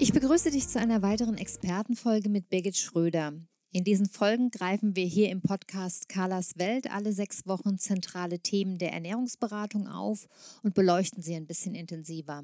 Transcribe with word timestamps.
Ich 0.00 0.12
begrüße 0.12 0.52
dich 0.52 0.68
zu 0.68 0.78
einer 0.78 1.02
weiteren 1.02 1.36
Expertenfolge 1.36 2.28
mit 2.28 2.48
Birgit 2.48 2.76
Schröder. 2.76 3.32
In 3.72 3.82
diesen 3.82 4.06
Folgen 4.06 4.52
greifen 4.52 4.94
wir 4.94 5.04
hier 5.04 5.28
im 5.28 5.42
Podcast 5.42 6.08
Carlas 6.08 6.56
Welt 6.56 6.88
alle 6.88 7.12
sechs 7.12 7.48
Wochen 7.48 7.78
zentrale 7.78 8.38
Themen 8.38 8.78
der 8.78 8.92
Ernährungsberatung 8.92 9.88
auf 9.88 10.28
und 10.62 10.74
beleuchten 10.74 11.20
sie 11.20 11.34
ein 11.34 11.48
bisschen 11.48 11.74
intensiver. 11.74 12.42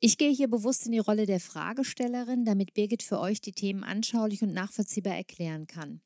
Ich 0.00 0.16
gehe 0.16 0.32
hier 0.32 0.48
bewusst 0.48 0.86
in 0.86 0.92
die 0.92 0.98
Rolle 0.98 1.26
der 1.26 1.40
Fragestellerin, 1.40 2.46
damit 2.46 2.72
Birgit 2.72 3.02
für 3.02 3.20
euch 3.20 3.42
die 3.42 3.52
Themen 3.52 3.84
anschaulich 3.84 4.42
und 4.42 4.54
nachvollziehbar 4.54 5.14
erklären 5.14 5.66
kann. 5.66 6.00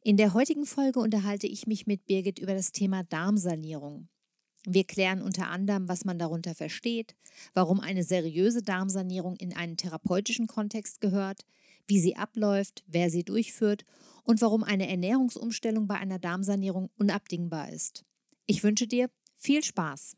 In 0.00 0.16
der 0.16 0.32
heutigen 0.32 0.64
Folge 0.64 1.00
unterhalte 1.00 1.48
ich 1.48 1.66
mich 1.66 1.88
mit 1.88 2.06
Birgit 2.06 2.38
über 2.38 2.54
das 2.54 2.70
Thema 2.70 3.02
Darmsanierung. 3.02 4.06
Wir 4.68 4.82
klären 4.82 5.22
unter 5.22 5.48
anderem, 5.48 5.88
was 5.88 6.04
man 6.04 6.18
darunter 6.18 6.56
versteht, 6.56 7.14
warum 7.54 7.78
eine 7.78 8.02
seriöse 8.02 8.62
Darmsanierung 8.62 9.36
in 9.36 9.54
einen 9.54 9.76
therapeutischen 9.76 10.48
Kontext 10.48 11.00
gehört, 11.00 11.42
wie 11.86 12.00
sie 12.00 12.16
abläuft, 12.16 12.82
wer 12.88 13.08
sie 13.08 13.22
durchführt 13.22 13.84
und 14.24 14.40
warum 14.42 14.64
eine 14.64 14.88
Ernährungsumstellung 14.88 15.86
bei 15.86 15.94
einer 15.94 16.18
Darmsanierung 16.18 16.90
unabdingbar 16.98 17.72
ist. 17.72 18.04
Ich 18.46 18.64
wünsche 18.64 18.88
dir 18.88 19.08
viel 19.36 19.62
Spaß. 19.62 20.16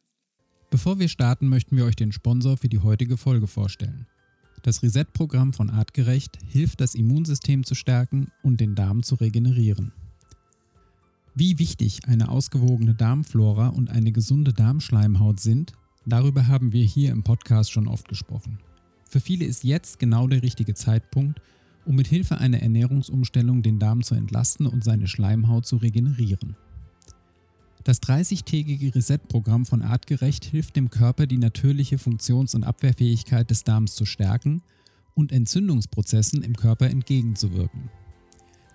Bevor 0.71 0.99
wir 0.99 1.09
starten, 1.09 1.49
möchten 1.49 1.77
wir 1.77 1.85
euch 1.85 1.97
den 1.97 2.13
Sponsor 2.13 2.57
für 2.57 2.71
die 2.71 2.79
heutige 2.79 3.19
Folge 3.19 3.49
vorstellen. 3.49 4.07
Das 4.63 4.83
Reset-Programm 4.83 5.53
von 5.53 5.69
Artgerecht 5.69 6.39
hilft, 6.47 6.81
das 6.81 6.95
Immunsystem 6.95 7.65
zu 7.65 7.75
stärken 7.75 8.33
und 8.43 8.61
den 8.61 8.75
Darm 8.75 9.03
zu 9.03 9.15
regenerieren. 9.15 9.93
Wie 11.41 11.61
wichtig 11.61 12.01
eine 12.09 12.31
ausgewogene 12.31 12.97
Darmflora 12.97 13.69
und 13.69 13.91
eine 13.91 14.11
gesunde 14.11 14.53
Darmschleimhaut 14.53 15.39
sind, 15.39 15.73
darüber 16.05 16.49
haben 16.49 16.73
wir 16.73 16.85
hier 16.85 17.13
im 17.13 17.23
Podcast 17.23 17.71
schon 17.71 17.87
oft 17.87 18.09
gesprochen. 18.09 18.59
Für 19.09 19.21
viele 19.21 19.45
ist 19.45 19.63
jetzt 19.63 20.01
genau 20.01 20.27
der 20.27 20.43
richtige 20.43 20.75
Zeitpunkt, 20.75 21.41
um 21.87 21.95
mit 21.95 22.09
Hilfe 22.09 22.39
einer 22.39 22.61
Ernährungsumstellung 22.61 23.63
den 23.63 23.79
Darm 23.79 24.03
zu 24.03 24.17
entlasten 24.17 24.67
und 24.67 24.83
seine 24.83 25.07
Schleimhaut 25.07 25.65
zu 25.65 25.77
regenerieren. 25.77 26.57
Das 27.85 28.03
30-tägige 28.03 28.97
Reset-Programm 28.97 29.65
von 29.65 29.83
Artgerecht 29.83 30.45
hilft 30.45 30.75
dem 30.75 30.91
Körper, 30.91 31.29
die 31.29 31.39
natürliche 31.39 31.99
Funktions- 31.99 32.57
und 32.57 32.65
Abwehrfähigkeit 32.65 33.49
des 33.49 33.63
Darms 33.63 33.95
zu 33.95 34.07
stärken 34.07 34.61
und 35.15 35.31
Entzündungsprozessen 35.31 36.43
im 36.43 36.57
Körper 36.57 36.91
entgegenzuwirken. 36.91 37.91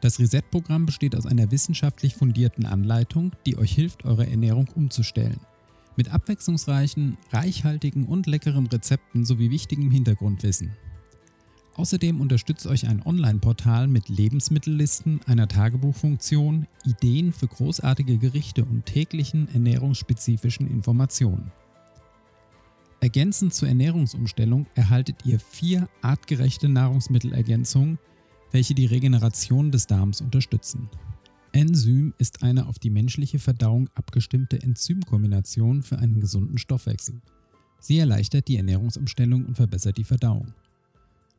Das 0.04 0.20
Reset-Programm 0.20 0.86
besteht 0.86 1.16
aus 1.16 1.26
einer 1.26 1.50
wissenschaftlich 1.50 2.16
fundierten 2.16 2.66
Anleitung, 2.66 3.32
die 3.46 3.58
euch 3.58 3.72
hilft, 3.72 4.04
eure 4.04 4.30
Ernährung 4.30 4.68
umzustellen. 4.76 5.40
Mit 5.96 6.14
abwechslungsreichen, 6.14 7.18
reichhaltigen 7.32 8.04
und 8.04 8.28
leckeren 8.28 8.68
Rezepten 8.68 9.24
sowie 9.24 9.50
wichtigem 9.50 9.92
Hintergrundwissen. 9.92 10.74
Außerdem 11.76 12.20
unterstützt 12.20 12.68
euch 12.68 12.86
ein 12.86 13.02
Online-Portal 13.06 13.88
mit 13.88 14.10
Lebensmittellisten, 14.10 15.22
einer 15.26 15.48
Tagebuchfunktion, 15.48 16.68
Ideen 16.84 17.32
für 17.32 17.48
großartige 17.48 18.18
Gerichte 18.18 18.66
und 18.66 18.86
täglichen 18.86 19.48
ernährungsspezifischen 19.54 20.70
Informationen. 20.70 21.54
Ergänzend 23.00 23.54
zur 23.54 23.70
Ernährungsumstellung 23.70 24.66
erhaltet 24.76 25.26
ihr 25.26 25.40
vier 25.40 25.88
artgerechte 26.02 26.68
Nahrungsmittelergänzungen 26.68 28.00
welche 28.54 28.76
die 28.76 28.86
Regeneration 28.86 29.72
des 29.72 29.88
Darms 29.88 30.22
unterstützen. 30.22 30.88
Enzym 31.52 32.14
ist 32.20 32.44
eine 32.44 32.68
auf 32.68 32.80
die 32.80 32.92
menschliche 32.92 33.40
Verdauung 33.40 33.90
abgestimmte 33.96 34.62
Enzymkombination 34.62 35.82
für 35.82 35.98
einen 35.98 36.20
gesunden 36.20 36.58
Stoffwechsel. 36.58 37.20
Sie 37.80 37.98
erleichtert 37.98 38.48
die 38.48 38.58
Ernährungsumstellung 38.58 39.46
und 39.46 39.56
verbessert 39.56 39.98
die 39.98 40.04
Verdauung. 40.04 40.54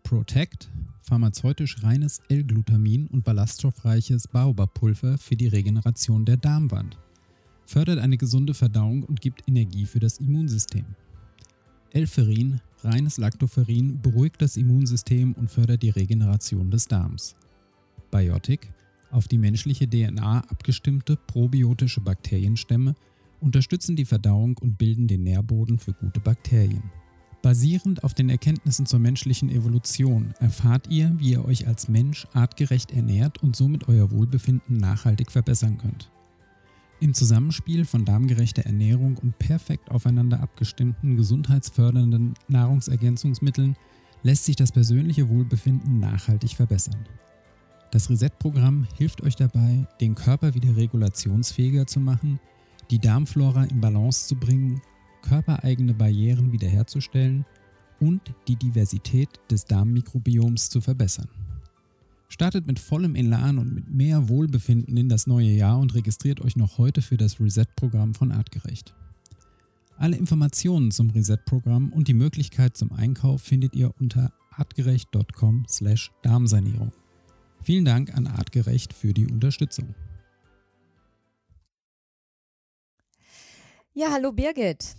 Protect, 0.03 0.71
pharmazeutisch 1.03 1.83
reines 1.83 2.21
L-Glutamin 2.29 3.07
und 3.07 3.25
ballaststoffreiches 3.25 4.29
Baobab-Pulver 4.29 5.17
für 5.17 5.37
die 5.37 5.49
Regeneration 5.49 6.25
der 6.25 6.37
Darmwand. 6.37 6.99
Fördert 7.65 8.01
eine 8.01 8.19
gesunde 8.19 8.55
Verdauung 8.55 9.05
und 9.05 9.21
gibt 9.21 9.49
Energie 9.49 9.87
für 9.87 10.01
das 10.01 10.19
Immunsystem. 10.19 10.85
L-Ferrin, 11.95 12.61
Reines 12.83 13.19
Lactoferrin 13.19 14.03
beruhigt 14.03 14.43
das 14.43 14.57
Immunsystem 14.57 15.33
und 15.35 15.49
fördert 15.49 15.85
die 15.85 15.91
Regeneration 15.91 16.69
des 16.69 16.89
Darms. 16.89 17.37
Biotic, 18.11 18.69
auf 19.13 19.29
die 19.29 19.39
menschliche 19.39 19.89
DNA 19.89 20.41
abgestimmte 20.41 21.17
probiotische 21.17 22.01
Bakterienstämme, 22.01 22.97
unterstützen 23.41 23.95
die 23.95 24.07
Verdauung 24.07 24.59
und 24.59 24.77
bilden 24.77 25.07
den 25.07 25.23
Nährboden 25.23 25.79
für 25.79 25.93
gute 25.93 26.19
Bakterien. 26.19 26.83
Basierend 27.43 28.03
auf 28.03 28.13
den 28.13 28.29
Erkenntnissen 28.29 28.87
zur 28.87 28.99
menschlichen 28.99 29.49
Evolution 29.49 30.35
erfahrt 30.41 30.89
ihr, 30.91 31.13
wie 31.19 31.31
ihr 31.31 31.45
euch 31.45 31.69
als 31.69 31.89
Mensch 31.89 32.27
artgerecht 32.33 32.91
ernährt 32.91 33.41
und 33.41 33.55
somit 33.55 33.87
euer 33.87 34.11
Wohlbefinden 34.11 34.79
nachhaltig 34.79 35.31
verbessern 35.31 35.79
könnt. 35.79 36.11
Im 37.05 37.13
Zusammenspiel 37.13 37.85
von 37.85 38.07
darmgerechter 38.07 38.63
Ernährung 38.63 39.19
und 39.19 39.39
perfekt 39.39 39.91
aufeinander 39.91 40.41
abgestimmten 40.41 41.19
gesundheitsfördernden 41.19 42.33
Nahrungsergänzungsmitteln 42.49 43.77
lässt 44.23 44.47
sich 44.47 44.57
das 44.57 44.73
persönliche 44.73 45.29
Wohlbefinden 45.29 46.01
nachhaltig 46.01 46.53
verbessern. 46.53 47.07
Das 47.91 48.09
Reset-Programm 48.09 48.89
hilft 48.97 49.23
euch 49.23 49.37
dabei, 49.37 49.87
den 50.01 50.15
Körper 50.15 50.55
wieder 50.55 50.75
regulationsfähiger 50.79 51.87
zu 51.87 52.01
machen, 52.01 52.41
die 52.91 53.01
Darmflora 53.01 53.65
in 53.65 53.83
Balance 53.83 54.27
zu 54.27 54.37
bringen, 54.37 54.81
körpereigene 55.21 55.93
Barrieren 55.93 56.53
wiederherzustellen 56.53 57.45
und 58.01 58.23
die 58.49 58.57
Diversität 58.57 59.29
des 59.51 59.67
Darmmikrobioms 59.67 60.71
zu 60.71 60.81
verbessern. 60.81 61.29
Startet 62.35 62.67
mit 62.67 62.79
vollem 62.81 63.15
Elan 63.15 63.59
und 63.59 63.73
mit 63.73 63.95
mehr 63.95 64.29
Wohlbefinden 64.29 64.97
in 64.97 65.09
das 65.09 65.29
neue 65.29 65.51
Jahr 65.51 65.79
und 65.79 65.95
registriert 65.95 66.41
euch 66.41 66.57
noch 66.57 66.79
heute 66.79 67.01
für 67.01 67.17
das 67.17 67.39
Reset-Programm 67.39 68.17
von 68.17 68.33
Artgerecht. 68.33 68.93
Alle 69.99 70.17
Informationen 70.17 70.91
zum 70.91 71.11
Reset-Programm 71.11 71.93
und 71.93 72.09
die 72.09 72.15
Möglichkeit 72.15 72.77
zum 72.77 72.91
Einkauf 72.91 73.41
findet 73.41 73.77
ihr 73.77 73.95
unter 74.01 74.33
artgerecht.com/darmsanierung. 74.51 76.91
Vielen 77.63 77.85
Dank 77.85 78.13
an 78.17 78.27
Artgerecht 78.27 78.93
für 78.93 79.15
die 79.15 79.29
Unterstützung. 79.29 79.95
Ja, 83.93 84.09
hallo 84.11 84.33
Birgit. 84.33 84.97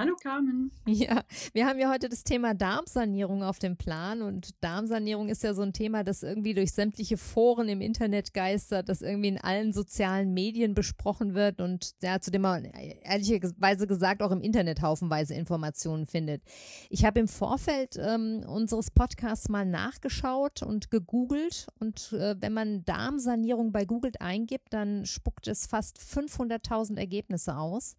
Hallo 0.00 0.16
Carmen. 0.16 0.70
Ja, 0.86 1.24
wir 1.52 1.66
haben 1.66 1.78
ja 1.78 1.90
heute 1.90 2.08
das 2.08 2.24
Thema 2.24 2.54
Darmsanierung 2.54 3.42
auf 3.42 3.58
dem 3.58 3.76
Plan 3.76 4.22
und 4.22 4.54
Darmsanierung 4.64 5.28
ist 5.28 5.42
ja 5.42 5.52
so 5.52 5.60
ein 5.60 5.74
Thema, 5.74 6.04
das 6.04 6.22
irgendwie 6.22 6.54
durch 6.54 6.72
sämtliche 6.72 7.18
Foren 7.18 7.68
im 7.68 7.82
Internet 7.82 8.32
geistert, 8.32 8.88
das 8.88 9.02
irgendwie 9.02 9.28
in 9.28 9.36
allen 9.36 9.74
sozialen 9.74 10.32
Medien 10.32 10.72
besprochen 10.72 11.34
wird 11.34 11.60
und 11.60 11.92
ja, 12.02 12.18
zu 12.18 12.30
dem 12.30 12.40
man 12.40 12.64
ehrlicherweise 12.64 13.86
gesagt 13.86 14.22
auch 14.22 14.30
im 14.30 14.40
Internet 14.40 14.80
haufenweise 14.80 15.34
Informationen 15.34 16.06
findet. 16.06 16.42
Ich 16.88 17.04
habe 17.04 17.20
im 17.20 17.28
Vorfeld 17.28 17.98
ähm, 18.00 18.42
unseres 18.48 18.90
Podcasts 18.90 19.50
mal 19.50 19.66
nachgeschaut 19.66 20.62
und 20.62 20.90
gegoogelt 20.90 21.66
und 21.78 22.14
äh, 22.14 22.36
wenn 22.40 22.54
man 22.54 22.86
Darmsanierung 22.86 23.70
bei 23.70 23.84
Google 23.84 24.12
eingibt, 24.18 24.72
dann 24.72 25.04
spuckt 25.04 25.46
es 25.46 25.66
fast 25.66 25.98
500.000 25.98 26.96
Ergebnisse 26.96 27.58
aus. 27.58 27.96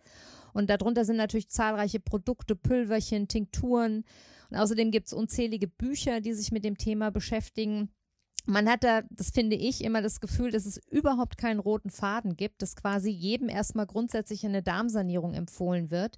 Und 0.54 0.70
darunter 0.70 1.06
sind 1.06 1.18
natürlich 1.18 1.50
zahlreiche 1.50 2.00
Produkte, 2.00 2.56
Pülverchen, 2.56 3.28
Tinkturen. 3.28 4.04
Und 4.50 4.58
außerdem 4.58 4.92
gibt 4.92 5.08
es 5.08 5.14
unzählige 5.14 5.68
Bücher, 5.68 6.22
die 6.22 6.34
sich 6.34 6.52
mit 6.52 6.66
dem 6.66 6.78
Thema 6.78 7.12
beschäftigen. 7.12 7.90
Man 8.46 8.68
hat 8.68 8.84
da, 8.84 9.04
das 9.12 9.30
finde 9.30 9.56
ich, 9.56 9.84
immer 9.84 10.02
das 10.02 10.20
Gefühl, 10.20 10.52
dass 10.52 10.66
es 10.66 10.80
überhaupt 10.90 11.38
keinen 11.38 11.60
roten 11.60 11.90
Faden 11.90 12.36
gibt, 12.36 12.62
dass 12.62 12.76
quasi 12.76 13.10
jedem 13.10 13.50
erstmal 13.50 13.86
grundsätzlich 13.86 14.46
eine 14.46 14.64
Darmsanierung 14.64 15.34
empfohlen 15.34 15.92
wird. 15.92 16.18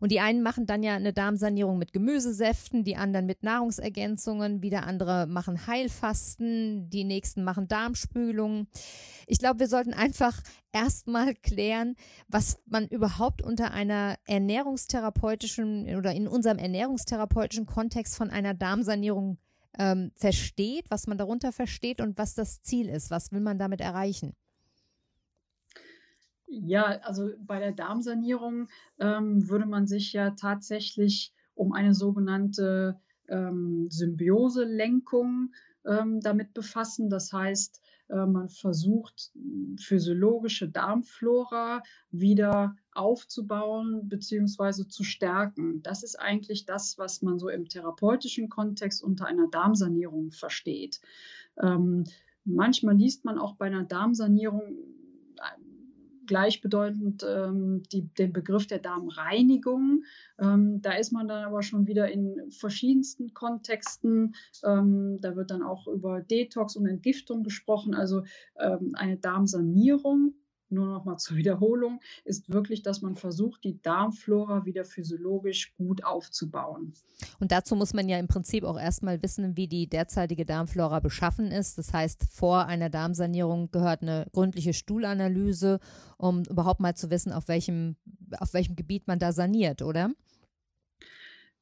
Und 0.00 0.12
die 0.12 0.20
einen 0.20 0.42
machen 0.42 0.66
dann 0.66 0.82
ja 0.82 0.94
eine 0.94 1.12
Darmsanierung 1.12 1.78
mit 1.78 1.92
Gemüsesäften, 1.92 2.84
die 2.84 2.96
anderen 2.96 3.26
mit 3.26 3.42
Nahrungsergänzungen, 3.42 4.62
wieder 4.62 4.86
andere 4.86 5.26
machen 5.26 5.66
Heilfasten, 5.66 6.88
die 6.90 7.04
nächsten 7.04 7.44
machen 7.44 7.68
Darmspülungen. 7.68 8.68
Ich 9.26 9.38
glaube, 9.38 9.60
wir 9.60 9.68
sollten 9.68 9.92
einfach 9.92 10.40
erstmal 10.72 11.34
klären, 11.34 11.96
was 12.28 12.58
man 12.66 12.86
überhaupt 12.88 13.42
unter 13.42 13.72
einer 13.72 14.16
ernährungstherapeutischen 14.26 15.96
oder 15.96 16.12
in 16.12 16.28
unserem 16.28 16.58
ernährungstherapeutischen 16.58 17.66
Kontext 17.66 18.16
von 18.16 18.30
einer 18.30 18.54
Darmsanierung 18.54 19.38
ähm, 19.78 20.12
versteht, 20.14 20.90
was 20.90 21.06
man 21.06 21.18
darunter 21.18 21.52
versteht 21.52 22.00
und 22.00 22.18
was 22.18 22.34
das 22.34 22.62
Ziel 22.62 22.88
ist. 22.88 23.10
Was 23.10 23.32
will 23.32 23.40
man 23.40 23.58
damit 23.58 23.80
erreichen? 23.80 24.34
Ja, 26.50 26.98
also 27.02 27.30
bei 27.38 27.58
der 27.58 27.72
Darmsanierung 27.72 28.68
ähm, 28.98 29.48
würde 29.48 29.66
man 29.66 29.86
sich 29.86 30.12
ja 30.12 30.30
tatsächlich 30.30 31.32
um 31.54 31.72
eine 31.72 31.94
sogenannte 31.94 32.98
ähm, 33.28 33.88
Symbioselenkung 33.90 35.52
ähm, 35.86 36.20
damit 36.20 36.54
befassen. 36.54 37.10
Das 37.10 37.32
heißt, 37.32 37.82
äh, 38.08 38.26
man 38.26 38.48
versucht, 38.48 39.30
physiologische 39.78 40.68
Darmflora 40.68 41.82
wieder 42.10 42.76
aufzubauen 42.92 44.08
bzw. 44.08 44.88
zu 44.88 45.04
stärken. 45.04 45.82
Das 45.82 46.02
ist 46.02 46.18
eigentlich 46.18 46.64
das, 46.64 46.96
was 46.96 47.20
man 47.20 47.38
so 47.38 47.48
im 47.48 47.68
therapeutischen 47.68 48.48
Kontext 48.48 49.02
unter 49.02 49.26
einer 49.26 49.48
Darmsanierung 49.48 50.32
versteht. 50.32 51.00
Ähm, 51.60 52.04
manchmal 52.44 52.96
liest 52.96 53.26
man 53.26 53.38
auch 53.38 53.56
bei 53.56 53.66
einer 53.66 53.84
Darmsanierung 53.84 54.78
gleichbedeutend 56.28 57.24
ähm, 57.28 57.82
die, 57.90 58.06
den 58.14 58.32
Begriff 58.32 58.68
der 58.68 58.78
Darmreinigung. 58.78 60.04
Ähm, 60.38 60.80
da 60.80 60.92
ist 60.92 61.10
man 61.10 61.26
dann 61.26 61.44
aber 61.44 61.62
schon 61.62 61.88
wieder 61.88 62.08
in 62.12 62.50
verschiedensten 62.50 63.34
Kontexten. 63.34 64.36
Ähm, 64.64 65.18
da 65.20 65.34
wird 65.34 65.50
dann 65.50 65.64
auch 65.64 65.88
über 65.88 66.20
Detox 66.20 66.76
und 66.76 66.86
Entgiftung 66.86 67.42
gesprochen, 67.42 67.94
also 67.94 68.22
ähm, 68.60 68.92
eine 68.94 69.16
Darmsanierung 69.16 70.34
nur 70.70 70.86
noch 70.86 71.04
mal 71.04 71.16
zur 71.16 71.36
Wiederholung, 71.36 72.00
ist 72.24 72.52
wirklich, 72.52 72.82
dass 72.82 73.02
man 73.02 73.16
versucht, 73.16 73.64
die 73.64 73.80
Darmflora 73.82 74.64
wieder 74.64 74.84
physiologisch 74.84 75.74
gut 75.76 76.04
aufzubauen. 76.04 76.92
Und 77.40 77.52
dazu 77.52 77.76
muss 77.76 77.94
man 77.94 78.08
ja 78.08 78.18
im 78.18 78.28
Prinzip 78.28 78.64
auch 78.64 78.78
erstmal 78.78 79.22
wissen, 79.22 79.56
wie 79.56 79.68
die 79.68 79.88
derzeitige 79.88 80.44
Darmflora 80.44 81.00
beschaffen 81.00 81.50
ist. 81.50 81.78
Das 81.78 81.92
heißt, 81.92 82.24
vor 82.30 82.66
einer 82.66 82.90
Darmsanierung 82.90 83.70
gehört 83.70 84.02
eine 84.02 84.26
gründliche 84.32 84.72
Stuhlanalyse, 84.72 85.80
um 86.16 86.44
überhaupt 86.44 86.80
mal 86.80 86.94
zu 86.94 87.10
wissen, 87.10 87.32
auf 87.32 87.48
welchem, 87.48 87.96
auf 88.38 88.54
welchem 88.54 88.76
Gebiet 88.76 89.06
man 89.06 89.18
da 89.18 89.32
saniert, 89.32 89.82
oder? 89.82 90.10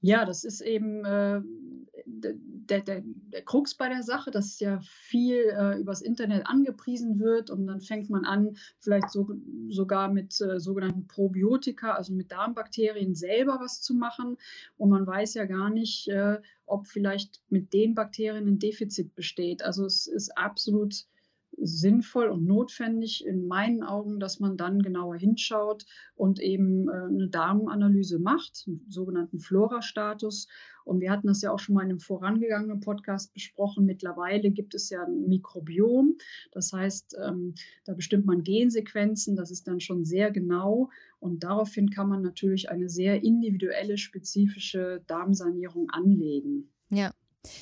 Ja, 0.01 0.25
das 0.25 0.45
ist 0.45 0.61
eben 0.61 1.05
äh, 1.05 1.41
der, 2.07 2.81
der, 2.81 3.03
der 3.03 3.43
Krux 3.43 3.75
bei 3.75 3.89
der 3.89 4.03
Sache, 4.03 4.31
dass 4.31 4.61
ja 4.61 4.81
viel 4.83 5.37
äh, 5.37 5.79
übers 5.79 6.01
Internet 6.01 6.47
angepriesen 6.47 7.19
wird 7.19 7.51
und 7.51 7.67
dann 7.67 7.81
fängt 7.81 8.11
man 8.11 8.25
an, 8.25 8.57
vielleicht 8.79 9.11
so, 9.11 9.29
sogar 9.69 10.13
mit 10.13 10.41
äh, 10.41 10.61
sogenannten 10.61 11.07
Probiotika, 11.09 11.93
also 11.93 12.13
mit 12.15 12.31
Darmbakterien 12.31 13.15
selber 13.15 13.59
was 13.61 13.83
zu 13.83 13.95
machen. 13.95 14.37
Und 14.77 14.91
man 14.91 15.07
weiß 15.07 15.35
ja 15.35 15.45
gar 15.45 15.71
nicht, 15.71 16.09
äh, 16.09 16.41
ob 16.65 16.87
vielleicht 16.87 17.43
mit 17.49 17.73
den 17.73 17.95
Bakterien 17.95 18.47
ein 18.47 18.59
Defizit 18.59 19.15
besteht. 19.15 19.63
Also 19.63 19.85
es 19.85 20.07
ist 20.07 20.37
absolut 20.39 21.07
sinnvoll 21.59 22.29
und 22.29 22.45
notwendig 22.45 23.25
in 23.27 23.47
meinen 23.47 23.83
Augen, 23.83 24.21
dass 24.21 24.41
man 24.41 24.57
dann 24.57 24.83
genauer 24.83 25.17
hinschaut 25.17 25.87
und 26.15 26.41
eben 26.41 26.89
äh, 26.89 26.93
eine 26.93 27.29
Darmanalyse 27.29 28.19
macht, 28.19 28.65
einen 28.67 28.85
sogenannten 28.89 29.41
Flora-Status. 29.41 30.49
Und 30.85 31.01
wir 31.01 31.11
hatten 31.11 31.27
das 31.27 31.43
ja 31.43 31.51
auch 31.51 31.59
schon 31.59 31.75
mal 31.75 31.83
in 31.83 31.91
einem 31.91 31.99
vorangegangenen 31.99 32.81
Podcast 32.81 33.35
besprochen. 33.35 33.87
Mittlerweile 33.87 34.51
gibt 34.51 34.75
es 34.75 34.89
ja 34.91 35.03
ein 35.05 35.27
Mikrobiom. 35.29 36.17
Das 36.53 36.73
heißt, 36.73 37.17
ähm, 37.27 37.55
da 37.85 37.95
bestimmt 37.95 38.27
man 38.27 38.43
Gensequenzen. 38.43 39.35
Das 39.35 39.51
ist 39.51 39.67
dann 39.67 39.81
schon 39.81 40.05
sehr 40.05 40.31
genau. 40.31 40.91
Und 41.19 41.43
daraufhin 41.43 41.91
kann 41.91 42.09
man 42.09 42.23
natürlich 42.23 42.71
eine 42.71 42.89
sehr 42.89 43.25
individuelle, 43.25 43.99
spezifische 43.99 45.03
Darmsanierung 45.09 45.91
anlegen. 45.91 46.71
Ja, 46.91 47.11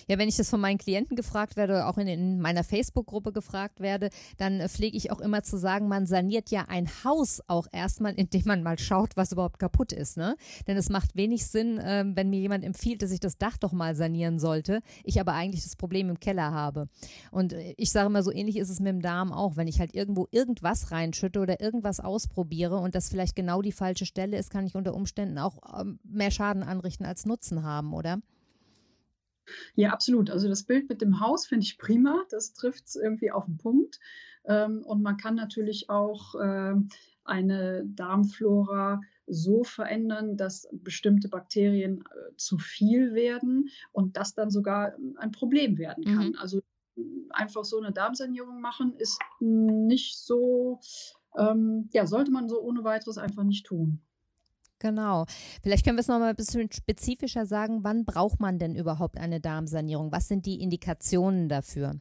ja, 0.08 0.18
wenn 0.18 0.28
ich 0.28 0.36
das 0.36 0.50
von 0.50 0.60
meinen 0.60 0.78
Klienten 0.78 1.16
gefragt 1.16 1.56
werde, 1.56 1.86
auch 1.86 1.98
in, 1.98 2.08
in 2.08 2.40
meiner 2.40 2.64
Facebook-Gruppe 2.64 3.32
gefragt 3.32 3.80
werde, 3.80 4.10
dann 4.36 4.60
äh, 4.60 4.68
pflege 4.68 4.96
ich 4.96 5.10
auch 5.10 5.20
immer 5.20 5.42
zu 5.42 5.56
sagen, 5.56 5.88
man 5.88 6.06
saniert 6.06 6.50
ja 6.50 6.66
ein 6.68 6.88
Haus 7.04 7.40
auch 7.46 7.66
erstmal, 7.72 8.14
indem 8.14 8.42
man 8.46 8.62
mal 8.62 8.78
schaut, 8.78 9.16
was 9.16 9.32
überhaupt 9.32 9.58
kaputt 9.58 9.92
ist. 9.92 10.16
Ne? 10.16 10.36
Denn 10.66 10.76
es 10.76 10.88
macht 10.88 11.16
wenig 11.16 11.46
Sinn, 11.46 11.78
äh, 11.78 12.04
wenn 12.06 12.30
mir 12.30 12.40
jemand 12.40 12.64
empfiehlt, 12.64 13.02
dass 13.02 13.10
ich 13.10 13.20
das 13.20 13.38
Dach 13.38 13.56
doch 13.56 13.72
mal 13.72 13.94
sanieren 13.94 14.38
sollte, 14.38 14.80
ich 15.04 15.20
aber 15.20 15.32
eigentlich 15.32 15.64
das 15.64 15.76
Problem 15.76 16.10
im 16.10 16.20
Keller 16.20 16.52
habe. 16.52 16.88
Und 17.30 17.52
äh, 17.52 17.74
ich 17.76 17.90
sage 17.90 18.10
mal, 18.10 18.22
so 18.22 18.32
ähnlich 18.32 18.56
ist 18.56 18.70
es 18.70 18.80
mit 18.80 18.88
dem 18.88 19.02
Darm 19.02 19.32
auch. 19.32 19.56
Wenn 19.56 19.68
ich 19.68 19.80
halt 19.80 19.94
irgendwo 19.94 20.28
irgendwas 20.30 20.90
reinschütte 20.90 21.40
oder 21.40 21.60
irgendwas 21.60 22.00
ausprobiere 22.00 22.78
und 22.78 22.94
das 22.94 23.08
vielleicht 23.08 23.36
genau 23.36 23.62
die 23.62 23.72
falsche 23.72 24.06
Stelle 24.06 24.36
ist, 24.36 24.50
kann 24.50 24.66
ich 24.66 24.74
unter 24.74 24.94
Umständen 24.94 25.38
auch 25.38 25.58
ähm, 25.80 25.98
mehr 26.04 26.30
Schaden 26.30 26.62
anrichten 26.62 27.06
als 27.06 27.26
Nutzen 27.26 27.62
haben, 27.62 27.92
oder? 27.92 28.18
Ja, 29.74 29.90
absolut. 29.90 30.30
Also 30.30 30.48
das 30.48 30.64
Bild 30.64 30.88
mit 30.88 31.00
dem 31.02 31.20
Haus 31.20 31.46
finde 31.46 31.64
ich 31.64 31.78
prima. 31.78 32.24
Das 32.30 32.52
trifft 32.52 32.86
es 32.86 32.96
irgendwie 32.96 33.30
auf 33.30 33.46
den 33.46 33.58
Punkt. 33.58 34.00
Ähm, 34.44 34.82
und 34.84 35.02
man 35.02 35.16
kann 35.16 35.34
natürlich 35.34 35.90
auch 35.90 36.34
ähm, 36.40 36.88
eine 37.24 37.84
Darmflora 37.86 39.00
so 39.26 39.64
verändern, 39.64 40.36
dass 40.36 40.68
bestimmte 40.72 41.28
Bakterien 41.28 42.02
äh, 42.02 42.36
zu 42.36 42.58
viel 42.58 43.14
werden 43.14 43.70
und 43.92 44.16
das 44.16 44.34
dann 44.34 44.50
sogar 44.50 44.94
ein 45.16 45.32
Problem 45.32 45.78
werden 45.78 46.04
kann. 46.04 46.28
Mhm. 46.28 46.36
Also 46.38 46.60
einfach 47.30 47.64
so 47.64 47.78
eine 47.78 47.92
Darmsanierung 47.92 48.60
machen 48.60 48.94
ist 48.96 49.18
nicht 49.40 50.18
so, 50.18 50.80
ähm, 51.36 51.88
ja, 51.92 52.06
sollte 52.06 52.30
man 52.30 52.48
so 52.48 52.60
ohne 52.60 52.84
weiteres 52.84 53.18
einfach 53.18 53.44
nicht 53.44 53.66
tun. 53.66 54.00
Genau. 54.84 55.24
Vielleicht 55.62 55.86
können 55.86 55.96
wir 55.96 56.02
es 56.02 56.08
noch 56.08 56.18
mal 56.18 56.28
ein 56.28 56.36
bisschen 56.36 56.70
spezifischer 56.70 57.46
sagen. 57.46 57.84
Wann 57.84 58.04
braucht 58.04 58.38
man 58.38 58.58
denn 58.58 58.74
überhaupt 58.74 59.16
eine 59.16 59.40
Darmsanierung? 59.40 60.12
Was 60.12 60.28
sind 60.28 60.44
die 60.44 60.60
Indikationen 60.60 61.48
dafür? 61.48 61.94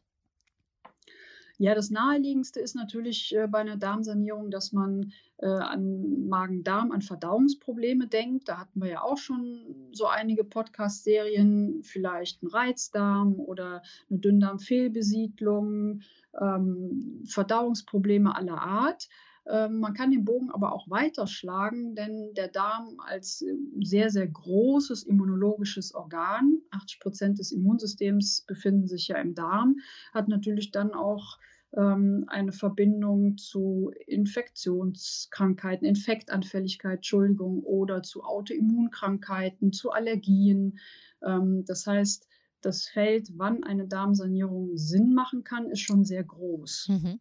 Ja, 1.60 1.76
das 1.76 1.92
naheliegendste 1.92 2.60
ist 2.60 2.76
natürlich 2.76 3.34
äh, 3.34 3.48
bei 3.48 3.60
einer 3.60 3.78
Darmsanierung, 3.78 4.52
dass 4.52 4.74
man 4.74 5.14
äh, 5.38 5.48
an 5.48 6.28
Magen-Darm, 6.28 6.92
an 6.92 7.02
Verdauungsprobleme 7.02 8.08
denkt. 8.08 8.50
Da 8.50 8.60
hatten 8.60 8.82
wir 8.82 8.90
ja 8.90 9.02
auch 9.02 9.18
schon 9.18 9.90
so 9.94 10.08
einige 10.08 10.44
Podcast-Serien, 10.44 11.84
vielleicht 11.84 12.44
ein 12.44 12.48
Reizdarm 12.48 13.40
oder 13.40 13.82
eine 14.10 14.20
Dünndarmfehlbesiedlung, 14.20 16.02
ähm, 16.42 17.24
Verdauungsprobleme 17.28 18.36
aller 18.36 18.62
Art. 18.62 19.08
Ähm, 19.46 19.80
man 19.80 19.94
kann 19.94 20.12
den 20.12 20.24
Bogen 20.24 20.52
aber 20.52 20.74
auch 20.74 20.90
weiterschlagen, 20.90 21.96
denn 21.96 22.34
der 22.36 22.48
Darm 22.48 23.00
als 23.06 23.42
äh, 23.42 23.54
sehr, 23.82 24.10
sehr 24.10 24.28
großes 24.28 25.04
immunologisches 25.04 25.94
Organ, 25.94 26.62
80 26.72 27.00
Prozent 27.00 27.40
des 27.40 27.52
Immunsystems 27.52 28.46
befinden 28.48 28.88
sich 28.88 29.10
ja 29.10 29.18
im 29.18 29.36
Darm, 29.36 29.78
hat 30.14 30.30
natürlich 30.30 30.72
dann 30.72 30.94
auch 30.94 31.38
ähm, 31.76 32.26
eine 32.28 32.54
Verbindung 32.54 33.38
zu 33.38 33.92
Infektionskrankheiten, 34.08 35.86
Infektanfälligkeit, 35.88 36.98
Entschuldigung, 36.98 37.64
oder 37.64 38.02
zu 38.04 38.24
Autoimmunkrankheiten, 38.24 39.74
zu 39.74 39.92
Allergien. 39.92 40.80
Ähm, 41.22 41.66
das 41.66 41.86
heißt, 41.86 42.28
das 42.62 42.88
Feld, 42.88 43.32
wann 43.36 43.64
eine 43.64 43.88
Darmsanierung 43.88 44.78
Sinn 44.78 45.14
machen 45.14 45.44
kann, 45.44 45.70
ist 45.70 45.82
schon 45.82 46.06
sehr 46.06 46.24
groß. 46.24 46.88
Mhm. 46.90 47.20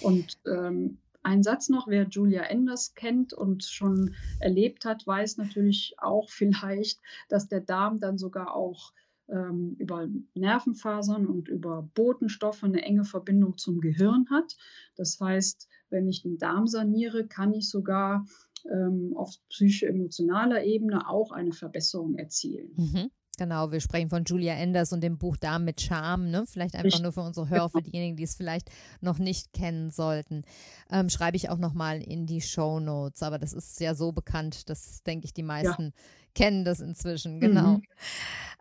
Und 0.00 0.38
ähm, 0.46 0.98
ein 1.24 1.42
Satz 1.42 1.68
noch, 1.68 1.88
wer 1.88 2.06
Julia 2.08 2.42
Enders 2.42 2.94
kennt 2.94 3.32
und 3.32 3.64
schon 3.64 4.14
erlebt 4.40 4.84
hat, 4.84 5.06
weiß 5.06 5.38
natürlich 5.38 5.96
auch 5.98 6.28
vielleicht, 6.30 7.00
dass 7.28 7.48
der 7.48 7.60
Darm 7.60 8.00
dann 8.00 8.18
sogar 8.18 8.54
auch 8.54 8.92
ähm, 9.28 9.76
über 9.78 10.06
Nervenfasern 10.34 11.26
und 11.26 11.48
über 11.48 11.88
Botenstoffe 11.94 12.62
eine 12.62 12.82
enge 12.82 13.04
Verbindung 13.04 13.56
zum 13.56 13.80
Gehirn 13.80 14.26
hat. 14.30 14.56
Das 14.96 15.18
heißt, 15.18 15.68
wenn 15.88 16.08
ich 16.08 16.22
den 16.22 16.38
Darm 16.38 16.66
saniere, 16.66 17.26
kann 17.26 17.54
ich 17.54 17.70
sogar 17.70 18.26
ähm, 18.70 19.12
auf 19.16 19.34
psycho-emotionaler 19.48 20.64
Ebene 20.64 21.08
auch 21.08 21.32
eine 21.32 21.52
Verbesserung 21.52 22.16
erzielen. 22.16 22.74
Mhm. 22.76 23.10
Genau, 23.36 23.72
wir 23.72 23.80
sprechen 23.80 24.10
von 24.10 24.24
Julia 24.24 24.54
Enders 24.54 24.92
und 24.92 25.02
dem 25.02 25.18
Buch 25.18 25.36
Darm 25.36 25.64
mit 25.64 25.80
Charme. 25.80 26.30
Ne? 26.30 26.44
Vielleicht 26.46 26.74
einfach 26.74 27.00
nur 27.00 27.12
für 27.12 27.22
unsere 27.22 27.48
Hörer, 27.48 27.68
für 27.70 27.82
diejenigen, 27.82 28.16
die 28.16 28.22
es 28.24 28.34
vielleicht 28.34 28.70
noch 29.00 29.18
nicht 29.18 29.52
kennen 29.52 29.90
sollten. 29.90 30.44
Ähm, 30.90 31.08
schreibe 31.08 31.36
ich 31.36 31.50
auch 31.50 31.58
nochmal 31.58 32.02
in 32.02 32.26
die 32.26 32.40
Show 32.40 32.80
Notes. 32.80 33.22
Aber 33.22 33.38
das 33.38 33.52
ist 33.52 33.80
ja 33.80 33.94
so 33.94 34.12
bekannt, 34.12 34.68
dass, 34.68 35.02
denke 35.02 35.26
ich, 35.26 35.34
die 35.34 35.42
meisten 35.42 35.84
ja. 35.84 35.92
kennen 36.34 36.64
das 36.64 36.80
inzwischen. 36.80 37.40
Genau. 37.40 37.78
Mhm. 37.78 37.82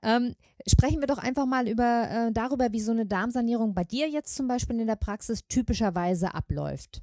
Ähm, 0.03 0.35
sprechen 0.67 0.99
wir 0.99 1.07
doch 1.07 1.17
einfach 1.17 1.45
mal 1.45 1.67
über, 1.67 2.09
äh, 2.09 2.31
darüber, 2.31 2.71
wie 2.71 2.81
so 2.81 2.91
eine 2.91 3.05
Darmsanierung 3.05 3.73
bei 3.73 3.83
dir 3.83 4.09
jetzt 4.09 4.35
zum 4.35 4.47
Beispiel 4.47 4.79
in 4.79 4.87
der 4.87 4.95
Praxis 4.95 5.45
typischerweise 5.47 6.33
abläuft. 6.33 7.01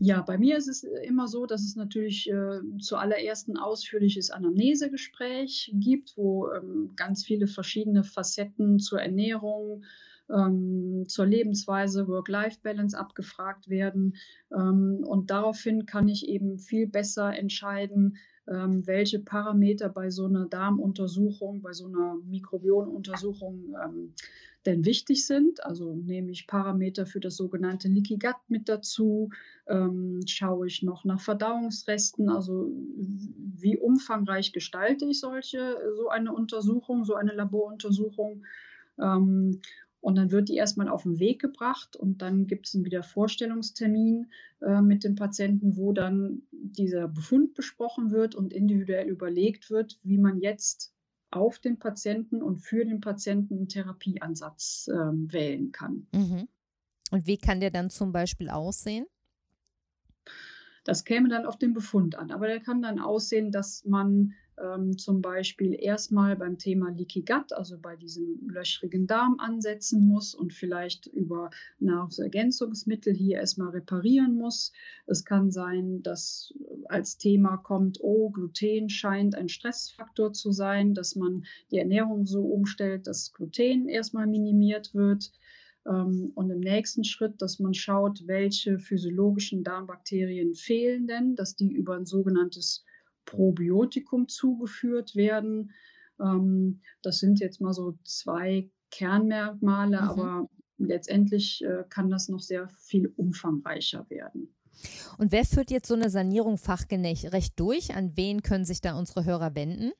Ja, 0.00 0.22
bei 0.22 0.38
mir 0.38 0.56
ist 0.56 0.68
es 0.68 0.84
immer 0.84 1.26
so, 1.26 1.44
dass 1.44 1.64
es 1.64 1.74
natürlich 1.74 2.30
äh, 2.30 2.60
zuallererst 2.78 3.48
ein 3.48 3.56
ausführliches 3.56 4.30
Anamnesegespräch 4.30 5.72
gibt, 5.74 6.16
wo 6.16 6.52
ähm, 6.52 6.92
ganz 6.94 7.24
viele 7.24 7.48
verschiedene 7.48 8.04
Facetten 8.04 8.78
zur 8.78 9.00
Ernährung, 9.00 9.82
ähm, 10.30 11.04
zur 11.08 11.26
Lebensweise, 11.26 12.06
Work-Life-Balance 12.06 12.96
abgefragt 12.96 13.68
werden. 13.68 14.14
Ähm, 14.52 15.02
und 15.04 15.30
daraufhin 15.30 15.84
kann 15.84 16.06
ich 16.06 16.28
eben 16.28 16.58
viel 16.58 16.86
besser 16.86 17.36
entscheiden, 17.36 18.18
ähm, 18.46 18.86
welche 18.86 19.18
Parameter 19.18 19.88
bei 19.88 20.10
so 20.10 20.26
einer 20.26 20.46
Darmuntersuchung, 20.46 21.60
bei 21.60 21.72
so 21.72 21.86
einer 21.86 22.16
Mikrobionuntersuchung 22.24 23.74
ähm, 23.84 24.14
denn 24.66 24.84
wichtig 24.84 25.26
sind. 25.26 25.64
Also 25.64 25.94
nehme 25.94 26.30
ich 26.30 26.46
Parameter 26.46 27.06
für 27.06 27.20
das 27.20 27.36
sogenannte 27.36 27.88
Leaky 27.88 28.18
Gut 28.18 28.36
mit 28.48 28.68
dazu, 28.68 29.30
ähm, 29.66 30.20
schaue 30.26 30.66
ich 30.66 30.82
noch 30.82 31.04
nach 31.04 31.20
Verdauungsresten, 31.20 32.28
also 32.28 32.70
wie 32.96 33.78
umfangreich 33.78 34.52
gestalte 34.52 35.06
ich 35.06 35.20
solche, 35.20 35.76
so 35.96 36.08
eine 36.08 36.32
Untersuchung, 36.32 37.04
so 37.04 37.14
eine 37.14 37.32
Laboruntersuchung. 37.32 38.44
Ähm, 39.00 39.60
und 40.00 40.16
dann 40.16 40.30
wird 40.30 40.48
die 40.48 40.56
erstmal 40.56 40.88
auf 40.88 41.02
den 41.02 41.18
Weg 41.18 41.40
gebracht 41.40 41.96
und 41.96 42.22
dann 42.22 42.46
gibt 42.46 42.68
es 42.68 42.74
einen 42.74 42.84
Wiedervorstellungstermin 42.84 44.30
äh, 44.60 44.80
mit 44.80 45.02
dem 45.02 45.16
Patienten, 45.16 45.76
wo 45.76 45.92
dann 45.92 46.42
dieser 46.52 47.08
Befund 47.08 47.54
besprochen 47.54 48.12
wird 48.12 48.34
und 48.34 48.52
individuell 48.52 49.08
überlegt 49.08 49.70
wird, 49.70 49.98
wie 50.04 50.18
man 50.18 50.40
jetzt 50.40 50.94
auf 51.30 51.58
den 51.58 51.78
Patienten 51.78 52.42
und 52.42 52.58
für 52.58 52.84
den 52.84 53.00
Patienten 53.00 53.56
einen 53.56 53.68
Therapieansatz 53.68 54.88
äh, 54.88 54.94
wählen 54.94 55.72
kann. 55.72 56.06
Mhm. 56.12 56.48
Und 57.10 57.26
wie 57.26 57.38
kann 57.38 57.60
der 57.60 57.70
dann 57.70 57.90
zum 57.90 58.12
Beispiel 58.12 58.50
aussehen? 58.50 59.06
Das 60.84 61.04
käme 61.04 61.28
dann 61.28 61.44
auf 61.44 61.58
den 61.58 61.74
Befund 61.74 62.16
an. 62.16 62.30
Aber 62.30 62.46
der 62.46 62.60
kann 62.60 62.80
dann 62.80 62.98
aussehen, 62.98 63.52
dass 63.52 63.84
man 63.84 64.34
ähm, 64.62 64.96
zum 64.98 65.22
Beispiel 65.22 65.76
erstmal 65.78 66.36
beim 66.36 66.58
Thema 66.58 66.90
Leaky 66.90 67.22
Gut, 67.22 67.52
also 67.52 67.78
bei 67.78 67.96
diesem 67.96 68.48
löchrigen 68.48 69.06
Darm 69.06 69.38
ansetzen 69.38 70.06
muss 70.06 70.34
und 70.34 70.52
vielleicht 70.52 71.06
über 71.06 71.50
Nahrungsergänzungsmittel 71.80 73.14
hier 73.14 73.38
erstmal 73.38 73.70
reparieren 73.70 74.34
muss. 74.34 74.72
Es 75.06 75.24
kann 75.24 75.50
sein, 75.50 76.02
dass 76.02 76.52
als 76.88 77.18
Thema 77.18 77.56
kommt, 77.56 77.98
oh, 78.00 78.30
Gluten 78.30 78.88
scheint 78.88 79.34
ein 79.34 79.48
Stressfaktor 79.48 80.32
zu 80.32 80.52
sein, 80.52 80.94
dass 80.94 81.16
man 81.16 81.44
die 81.70 81.78
Ernährung 81.78 82.26
so 82.26 82.42
umstellt, 82.42 83.06
dass 83.06 83.32
Gluten 83.32 83.88
erstmal 83.88 84.26
minimiert 84.26 84.94
wird. 84.94 85.32
Ähm, 85.86 86.32
und 86.34 86.50
im 86.50 86.60
nächsten 86.60 87.04
Schritt, 87.04 87.40
dass 87.40 87.58
man 87.58 87.74
schaut, 87.74 88.26
welche 88.26 88.78
physiologischen 88.78 89.64
Darmbakterien 89.64 90.54
fehlen 90.54 91.06
denn, 91.06 91.34
dass 91.34 91.56
die 91.56 91.72
über 91.72 91.96
ein 91.96 92.06
sogenanntes 92.06 92.84
Probiotikum 93.28 94.26
zugeführt 94.28 95.14
werden. 95.14 95.72
Ähm, 96.18 96.80
das 97.02 97.18
sind 97.18 97.40
jetzt 97.40 97.60
mal 97.60 97.74
so 97.74 97.98
zwei 98.04 98.70
Kernmerkmale, 98.90 100.00
mhm. 100.00 100.08
aber 100.08 100.50
letztendlich 100.78 101.62
äh, 101.62 101.84
kann 101.90 102.08
das 102.08 102.28
noch 102.28 102.40
sehr 102.40 102.68
viel 102.78 103.12
umfangreicher 103.16 104.08
werden. 104.08 104.54
Und 105.18 105.32
wer 105.32 105.44
führt 105.44 105.70
jetzt 105.70 105.88
so 105.88 105.94
eine 105.94 106.08
Sanierung 106.08 106.56
fachgerecht 106.56 107.60
durch? 107.60 107.94
An 107.94 108.16
wen 108.16 108.42
können 108.42 108.64
sich 108.64 108.80
da 108.80 108.96
unsere 108.96 109.24
Hörer 109.24 109.54
wenden? 109.54 109.92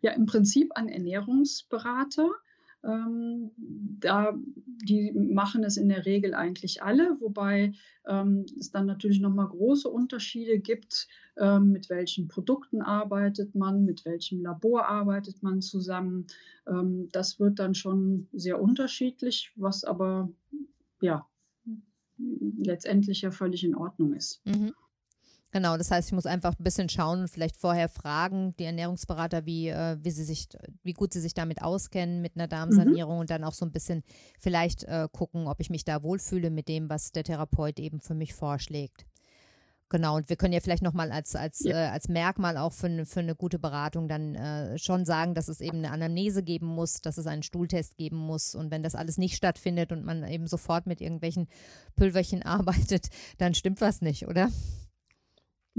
Ja, 0.00 0.12
im 0.12 0.26
Prinzip 0.26 0.72
an 0.74 0.88
Ernährungsberater. 0.88 2.28
Ähm, 2.84 3.50
da, 3.56 4.34
die 4.84 5.12
machen 5.12 5.64
es 5.64 5.76
in 5.76 5.88
der 5.88 6.06
Regel 6.06 6.34
eigentlich 6.34 6.82
alle, 6.82 7.16
wobei 7.20 7.72
ähm, 8.06 8.46
es 8.58 8.70
dann 8.70 8.86
natürlich 8.86 9.20
nochmal 9.20 9.48
große 9.48 9.88
Unterschiede 9.88 10.58
gibt, 10.60 11.08
ähm, 11.36 11.72
mit 11.72 11.90
welchen 11.90 12.28
Produkten 12.28 12.80
arbeitet 12.80 13.54
man, 13.54 13.84
mit 13.84 14.04
welchem 14.04 14.42
Labor 14.42 14.86
arbeitet 14.86 15.42
man 15.42 15.60
zusammen. 15.60 16.26
Ähm, 16.66 17.08
das 17.12 17.40
wird 17.40 17.58
dann 17.58 17.74
schon 17.74 18.28
sehr 18.32 18.60
unterschiedlich, 18.60 19.52
was 19.56 19.84
aber 19.84 20.30
ja 21.00 21.26
letztendlich 22.18 23.22
ja 23.22 23.30
völlig 23.30 23.64
in 23.64 23.74
Ordnung 23.74 24.14
ist. 24.14 24.40
Mhm. 24.46 24.74
Genau, 25.50 25.78
das 25.78 25.90
heißt, 25.90 26.08
ich 26.08 26.12
muss 26.12 26.26
einfach 26.26 26.58
ein 26.58 26.62
bisschen 26.62 26.90
schauen 26.90 27.20
und 27.20 27.28
vielleicht 27.28 27.56
vorher 27.56 27.88
fragen, 27.88 28.54
die 28.58 28.64
Ernährungsberater, 28.64 29.46
wie, 29.46 29.68
äh, 29.68 29.96
wie 30.02 30.10
sie 30.10 30.24
sich, 30.24 30.48
wie 30.82 30.92
gut 30.92 31.14
sie 31.14 31.20
sich 31.20 31.32
damit 31.32 31.62
auskennen 31.62 32.20
mit 32.20 32.36
einer 32.36 32.48
Darmsanierung 32.48 33.14
mhm. 33.14 33.20
und 33.20 33.30
dann 33.30 33.44
auch 33.44 33.54
so 33.54 33.64
ein 33.64 33.72
bisschen 33.72 34.02
vielleicht 34.38 34.84
äh, 34.84 35.08
gucken, 35.10 35.46
ob 35.46 35.60
ich 35.60 35.70
mich 35.70 35.86
da 35.86 36.02
wohlfühle 36.02 36.50
mit 36.50 36.68
dem, 36.68 36.90
was 36.90 37.12
der 37.12 37.24
Therapeut 37.24 37.78
eben 37.78 38.00
für 38.00 38.14
mich 38.14 38.34
vorschlägt. 38.34 39.06
Genau, 39.90 40.16
und 40.16 40.28
wir 40.28 40.36
können 40.36 40.52
ja 40.52 40.60
vielleicht 40.60 40.82
nochmal 40.82 41.10
als, 41.10 41.34
als, 41.34 41.60
ja. 41.60 41.86
äh, 41.86 41.88
als 41.88 42.08
Merkmal 42.08 42.58
auch 42.58 42.74
für, 42.74 43.06
für 43.06 43.20
eine 43.20 43.34
gute 43.34 43.58
Beratung 43.58 44.06
dann 44.06 44.34
äh, 44.34 44.76
schon 44.76 45.06
sagen, 45.06 45.34
dass 45.34 45.48
es 45.48 45.62
eben 45.62 45.78
eine 45.78 45.92
Anamnese 45.92 46.42
geben 46.42 46.66
muss, 46.66 47.00
dass 47.00 47.16
es 47.16 47.26
einen 47.26 47.42
Stuhltest 47.42 47.96
geben 47.96 48.18
muss. 48.18 48.54
Und 48.54 48.70
wenn 48.70 48.82
das 48.82 48.94
alles 48.94 49.16
nicht 49.16 49.34
stattfindet 49.34 49.92
und 49.92 50.04
man 50.04 50.24
eben 50.24 50.46
sofort 50.46 50.86
mit 50.86 51.00
irgendwelchen 51.00 51.48
Pülverchen 51.96 52.42
arbeitet, 52.44 53.08
dann 53.38 53.54
stimmt 53.54 53.80
was 53.80 54.02
nicht, 54.02 54.28
oder? 54.28 54.50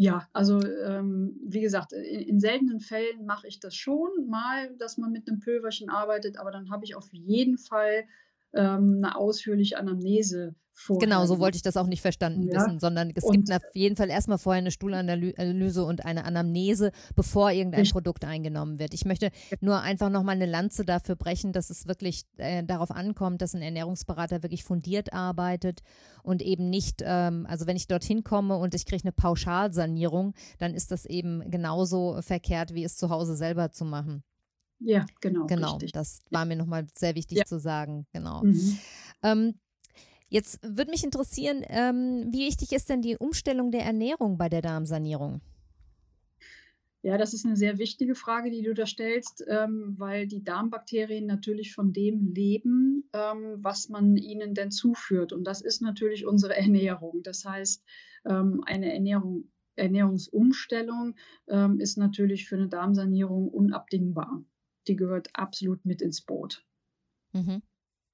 Ja, 0.02 0.30
also 0.32 0.62
ähm, 0.62 1.38
wie 1.44 1.60
gesagt, 1.60 1.92
in, 1.92 2.22
in 2.22 2.40
seltenen 2.40 2.80
Fällen 2.80 3.26
mache 3.26 3.48
ich 3.50 3.60
das 3.60 3.76
schon 3.76 4.30
mal, 4.30 4.74
dass 4.78 4.98
man 4.98 5.12
mit 5.12 5.28
einem 5.28 5.42
Pülverchen 5.42 5.90
arbeitet, 5.90 6.38
aber 6.38 6.52
dann 6.52 6.70
habe 6.70 6.86
ich 6.86 6.96
auf 6.96 7.12
jeden 7.12 7.58
Fall 7.58 8.06
ähm, 8.54 9.02
eine 9.04 9.16
ausführliche 9.16 9.78
Anamnese 9.78 10.56
vorher. 10.80 11.08
Genau, 11.08 11.26
so 11.26 11.40
wollte 11.40 11.58
ich 11.58 11.62
das 11.62 11.78
auch 11.78 11.88
nicht 11.88 12.02
verstanden 12.02 12.48
ja. 12.48 12.56
wissen, 12.56 12.80
sondern 12.80 13.12
es 13.14 13.24
und 13.24 13.34
gibt 13.34 13.52
auf 13.52 13.62
jeden 13.74 13.96
Fall 13.96 14.10
erstmal 14.10 14.38
vorher 14.38 14.62
eine 14.62 14.72
Stuhlanalyse 14.72 15.84
und 15.84 16.06
eine 16.06 16.24
Anamnese, 16.24 16.92
bevor 17.16 17.52
irgendein 17.52 17.84
ich, 17.84 17.92
Produkt 17.92 18.26
eingenommen 18.26 18.80
wird. 18.80 18.94
Ich 18.94 19.06
möchte 19.06 19.30
nur 19.60 19.82
einfach 19.82 20.10
nochmal 20.10 20.36
eine 20.36 20.46
Lanze 20.46 20.86
dafür 20.86 21.16
brechen, 21.16 21.52
dass 21.52 21.70
es 21.70 21.88
wirklich 21.88 22.24
äh, 22.38 22.64
darauf 22.64 22.92
ankommt, 22.92 23.42
dass 23.42 23.54
ein 23.54 23.62
Ernährungsberater 23.62 24.42
wirklich 24.42 24.64
fundiert 24.64 25.14
arbeitet 25.14 25.82
und 26.24 26.42
eben 26.42 26.70
nicht, 26.70 27.04
ähm, 27.06 27.46
also 27.50 27.68
wenn 27.68 27.76
ich 27.76 27.88
dorthin 27.88 28.24
komme 28.24 28.58
und 28.58 28.74
ich 28.74 28.86
kriege 28.86 29.04
eine 29.04 29.12
Pauschalsanierung, 29.12 30.34
dann 30.58 30.74
ist 30.74 30.92
das 30.92 31.06
eben 31.06 31.50
genauso 31.52 32.22
verkehrt, 32.22 32.74
wie 32.74 32.84
es 32.84 32.96
zu 32.98 33.10
Hause 33.10 33.36
selber 33.36 33.72
zu 33.72 33.86
machen. 33.86 34.24
Ja, 34.80 35.06
genau. 35.22 35.46
Genau, 35.48 35.74
richtig. 35.74 35.92
das 35.92 36.22
war 36.30 36.46
mir 36.46 36.56
nochmal 36.56 36.88
sehr 36.96 37.16
wichtig 37.16 37.40
ja. 37.40 37.46
zu 37.46 37.60
sagen. 37.60 38.08
Genau. 38.14 38.44
Mhm. 38.44 38.78
Ähm, 39.24 39.54
Jetzt 40.30 40.60
würde 40.62 40.92
mich 40.92 41.04
interessieren, 41.04 41.64
ähm, 41.68 42.28
wie 42.32 42.46
wichtig 42.46 42.72
ist 42.72 42.88
denn 42.88 43.02
die 43.02 43.18
Umstellung 43.18 43.72
der 43.72 43.82
Ernährung 43.82 44.38
bei 44.38 44.48
der 44.48 44.62
Darmsanierung? 44.62 45.42
Ja, 47.02 47.18
das 47.18 47.34
ist 47.34 47.46
eine 47.46 47.56
sehr 47.56 47.78
wichtige 47.78 48.14
Frage, 48.14 48.52
die 48.52 48.62
du 48.62 48.74
da 48.74 48.86
stellst, 48.86 49.44
ähm, 49.48 49.96
weil 49.98 50.28
die 50.28 50.44
Darmbakterien 50.44 51.26
natürlich 51.26 51.74
von 51.74 51.94
dem 51.94 52.34
leben, 52.34 53.10
ähm, 53.14 53.56
was 53.58 53.90
man 53.90 54.18
ihnen 54.18 54.54
denn 54.54 54.70
zuführt. 54.70 55.34
Und 55.34 55.46
das 55.46 55.62
ist 55.62 55.82
natürlich 55.82 56.28
unsere 56.28 56.56
Ernährung. 56.58 57.24
Das 57.24 57.46
heißt, 57.46 57.84
ähm, 58.26 58.62
eine 58.66 58.94
Ernährung, 58.94 59.50
Ernährungsumstellung 59.78 61.16
ähm, 61.48 61.80
ist 61.80 61.98
natürlich 61.98 62.48
für 62.48 62.58
eine 62.58 62.68
Darmsanierung 62.68 63.48
unabdingbar. 63.48 64.44
Die 64.90 64.98
gehört 64.98 65.30
absolut 65.34 65.86
mit 65.86 66.02
ins 66.02 66.22
Boot. 66.22 66.66
Mhm. 67.32 67.62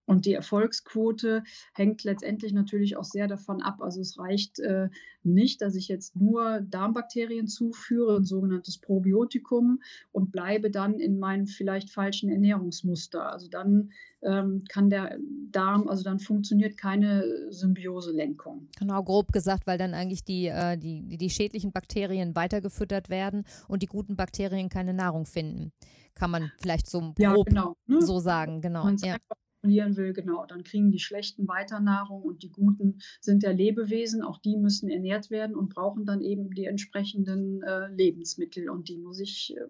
Und 0.06 0.26
die 0.26 0.34
Erfolgsquote 0.34 1.44
hängt 1.74 2.04
letztendlich 2.04 2.54
natürlich 2.54 2.96
auch 2.96 3.04
sehr 3.04 3.28
davon 3.28 3.62
ab. 3.62 3.82
Also 3.82 4.02
es 4.02 4.20
reicht 4.20 4.60
äh, 4.60 4.90
nicht, 5.24 5.62
dass 5.62 5.76
ich 5.76 5.88
jetzt 5.88 6.16
nur 6.16 6.62
Darmbakterien 6.62 7.48
zuführe, 7.48 8.18
ein 8.18 8.24
sogenanntes 8.24 8.78
Probiotikum, 8.78 9.82
und 10.12 10.32
bleibe 10.32 10.70
dann 10.70 11.00
in 11.00 11.18
meinem 11.18 11.48
vielleicht 11.48 11.90
falschen 11.90 12.30
Ernährungsmuster. 12.30 13.32
Also 13.32 13.48
dann 13.48 13.92
ähm, 14.22 14.64
kann 14.70 14.92
der 14.92 15.18
Darm, 15.52 15.88
also 15.88 16.04
dann 16.04 16.20
funktioniert 16.20 16.78
keine 16.78 17.52
Symbioselenkung. 17.52 18.68
Genau, 18.78 19.04
grob 19.04 19.32
gesagt, 19.32 19.66
weil 19.66 19.80
dann 19.80 19.96
eigentlich 19.96 20.24
die, 20.24 20.48
äh, 20.48 20.78
die, 20.78 21.18
die 21.18 21.30
schädlichen 21.32 21.72
Bakterien 21.72 22.36
weitergefüttert 22.36 23.10
werden 23.10 23.44
und 23.68 23.82
die 23.82 23.88
guten 23.88 24.16
Bakterien 24.16 24.70
keine 24.70 24.94
Nahrung 24.94 25.26
finden. 25.26 25.72
Kann 26.16 26.32
man 26.32 26.52
vielleicht 26.60 26.90
so 26.90 27.00
grob 27.02 27.20
ja, 27.20 27.36
genau, 27.46 27.78
ne? 27.88 28.02
so 28.02 28.20
sagen, 28.20 28.62
genau. 28.62 28.86
Man 28.86 28.98
ja 28.98 29.18
kontrollieren 29.66 29.98
will, 29.98 30.14
genau, 30.14 30.46
dann 30.46 30.64
kriegen 30.64 30.92
die 30.92 31.00
Schlechten 31.00 31.48
weiter 31.48 31.80
Nahrung 31.80 32.22
und 32.22 32.44
die 32.44 32.52
Guten 32.52 33.00
sind 33.20 33.44
ja 33.44 33.52
Lebewesen, 33.52 34.22
auch 34.22 34.38
die 34.38 34.58
müssen 34.58 34.90
ernährt 34.90 35.32
werden 35.32 35.56
und 35.56 35.74
brauchen 35.74 36.06
dann 36.06 36.22
eben 36.22 36.52
die 36.52 36.66
entsprechenden 36.66 37.64
äh, 37.64 37.88
Lebensmittel 37.88 38.70
und 38.70 38.90
die 38.90 38.98
muss 38.98 39.20
ich 39.20 39.56
äh, 39.58 39.62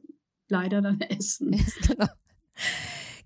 leider 0.50 0.82
dann 0.82 1.00
essen. 1.10 1.52
genau. 1.88 2.08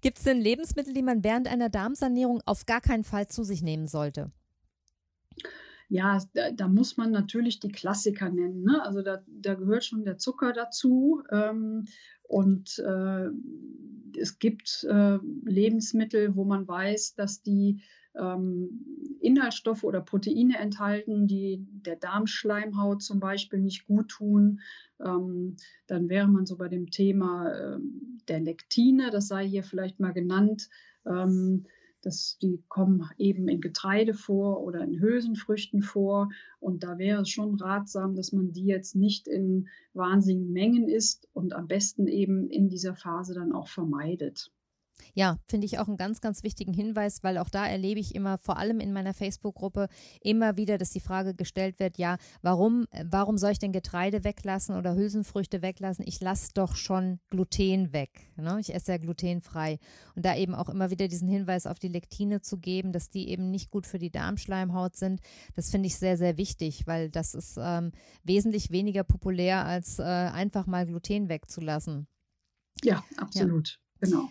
Gibt 0.02 0.20
es 0.20 0.24
denn 0.24 0.40
Lebensmittel, 0.40 0.94
die 0.94 1.02
man 1.02 1.24
während 1.24 1.48
einer 1.48 1.70
Darmsanierung 1.70 2.42
auf 2.46 2.66
gar 2.66 2.82
keinen 2.82 3.04
Fall 3.04 3.28
zu 3.28 3.44
sich 3.44 3.62
nehmen 3.62 3.88
sollte? 3.88 4.32
Ja, 5.90 6.20
da, 6.34 6.52
da 6.52 6.68
muss 6.68 6.98
man 6.98 7.12
natürlich 7.12 7.60
die 7.60 7.72
Klassiker 7.72 8.30
nennen. 8.30 8.62
Ne? 8.62 8.82
Also 8.84 9.02
da, 9.02 9.24
da 9.28 9.56
gehört 9.56 9.84
schon 9.84 10.06
der 10.06 10.20
Zucker 10.20 10.54
dazu. 10.54 11.24
Ähm, 11.32 11.88
und 12.30 12.78
äh, 12.78 13.30
es 14.20 14.38
gibt 14.38 14.86
äh, 14.88 15.18
Lebensmittel, 15.46 16.36
wo 16.36 16.46
man 16.46 16.68
weiß, 16.68 17.16
dass 17.16 17.42
die 17.42 17.82
ähm, 18.16 19.18
Inhaltsstoffe 19.20 19.84
oder 19.84 20.02
Proteine 20.02 20.60
enthalten, 20.60 21.26
die 21.26 21.66
der 21.72 21.96
Darmschleimhaut 21.96 23.02
zum 23.02 23.20
Beispiel 23.20 23.60
nicht 23.60 23.88
gut 23.88 24.10
tun. 24.10 24.60
Ähm, 25.04 25.56
dann 25.88 26.08
wäre 26.08 26.28
man 26.28 26.46
so 26.46 26.56
bei 26.56 26.68
dem 26.68 26.92
Thema 26.92 27.50
äh, 27.52 27.80
der 28.28 28.42
Lektine, 28.42 29.10
das 29.10 29.28
sei 29.28 29.48
hier 29.48 29.64
vielleicht 29.64 30.00
mal 30.00 30.14
genannt. 30.14 30.70
Ähm, 31.08 31.66
das, 32.01 32.38
die 32.41 32.63
kommen 32.68 33.10
eben 33.18 33.48
in 33.48 33.62
Getreide 33.62 34.13
vor 34.13 34.63
oder 34.63 34.84
in 34.84 35.00
Hülsenfrüchten 35.00 35.82
vor. 35.82 36.29
Und 36.60 36.84
da 36.84 36.98
wäre 36.98 37.22
es 37.22 37.29
schon 37.29 37.56
ratsam, 37.56 38.15
dass 38.15 38.32
man 38.32 38.51
die 38.51 38.65
jetzt 38.65 38.96
nicht 38.96 39.27
in 39.27 39.68
wahnsinnigen 39.94 40.53
Mengen 40.53 40.88
isst 40.88 41.27
und 41.34 41.53
am 41.53 41.68
besten 41.68 42.08
eben 42.08 42.50
in 42.50 42.70
dieser 42.70 42.96
Phase 42.96 43.34
dann 43.34 43.51
auch 43.51 43.68
vermeidet. 43.68 44.51
Ja, 45.13 45.38
finde 45.46 45.65
ich 45.65 45.79
auch 45.79 45.88
einen 45.88 45.98
ganz, 45.98 46.22
ganz 46.22 46.44
wichtigen 46.44 46.74
Hinweis, 46.74 47.24
weil 47.24 47.38
auch 47.38 47.50
da 47.50 47.68
erlebe 47.68 48.00
ich 48.00 48.15
immer, 48.15 48.38
vor 48.38 48.58
allem 48.58 48.79
in 48.79 48.94
meiner 48.94 49.13
Facebook-Gruppe, 49.13 49.88
immer 50.22 50.58
wieder, 50.58 50.77
dass 50.77 50.91
die 50.91 51.00
Frage 51.00 51.34
gestellt 51.34 51.79
wird, 51.79 51.98
ja, 51.98 52.18
warum, 52.41 52.86
warum 53.03 53.38
soll 53.38 53.51
ich 53.51 53.60
denn 53.60 53.72
Getreide 53.72 54.24
weglassen 54.24 54.75
oder 54.75 54.96
Hülsenfrüchte 54.96 55.62
weglassen? 55.62 56.06
Ich 56.08 56.20
lasse 56.22 56.51
doch 56.53 56.75
schon 56.75 57.20
Gluten 57.29 57.94
weg. 57.94 58.10
Ne? 58.36 58.58
Ich 58.60 58.74
esse 58.74 58.91
ja 58.94 58.98
glutenfrei. 58.98 59.79
Und 60.15 60.25
da 60.25 60.36
eben 60.36 60.56
auch 60.56 60.70
immer 60.70 60.89
wieder 60.89 61.08
diesen 61.08 61.27
Hinweis 61.27 61.68
auf 61.68 61.79
die 61.79 61.88
Lektine 61.88 62.41
zu 62.41 62.58
geben, 62.58 62.91
dass 62.91 63.10
die 63.10 63.29
eben 63.29 63.51
nicht 63.51 63.72
gut 63.72 63.88
für 63.88 64.00
die 64.00 64.12
Darmschleimhaut 64.12 64.96
sind, 64.96 65.22
das 65.56 65.70
finde 65.70 65.88
ich 65.88 65.98
sehr, 65.98 66.18
sehr 66.18 66.38
wichtig, 66.38 66.88
weil 66.88 67.10
das 67.10 67.34
ist 67.34 67.58
ähm, 67.60 67.91
wesentlich 68.24 68.72
weniger 68.72 69.03
populär, 69.03 69.65
als 69.65 70.00
äh, 70.00 70.03
einfach 70.03 70.65
mal 70.65 70.86
Gluten 70.86 71.29
wegzulassen. 71.29 72.08
Ja, 72.84 73.03
absolut. 73.18 73.79
Ja. 74.01 74.08
Genau. 74.08 74.29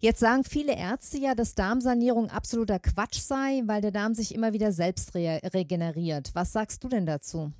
Jetzt 0.00 0.20
sagen 0.20 0.44
viele 0.44 0.76
Ärzte 0.76 1.18
ja, 1.18 1.34
dass 1.34 1.56
Darmsanierung 1.56 2.30
absoluter 2.30 2.78
Quatsch 2.78 3.18
sei, 3.18 3.62
weil 3.66 3.80
der 3.80 3.90
Darm 3.90 4.14
sich 4.14 4.32
immer 4.32 4.52
wieder 4.52 4.70
selbst 4.70 5.14
re 5.14 5.40
regeneriert. 5.52 6.30
Was 6.34 6.52
sagst 6.52 6.84
du 6.84 6.88
denn 6.88 7.04
dazu? 7.04 7.52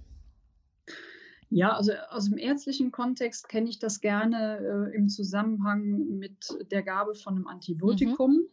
Ja, 1.50 1.73
also 1.73 1.92
aus 2.11 2.26
dem 2.26 2.38
ärztlichen 2.38 2.92
Kontext 2.92 3.49
kenne 3.49 3.68
ich 3.68 3.78
das 3.78 4.00
gerne 4.00 4.90
äh, 4.92 4.97
im 4.97 5.09
Zusammenhang 5.09 6.18
mit 6.18 6.37
der 6.71 6.83
Gabe 6.83 7.14
von 7.14 7.35
einem 7.35 7.49
Antibiotikum. 7.49 8.33
Mhm. 8.33 8.49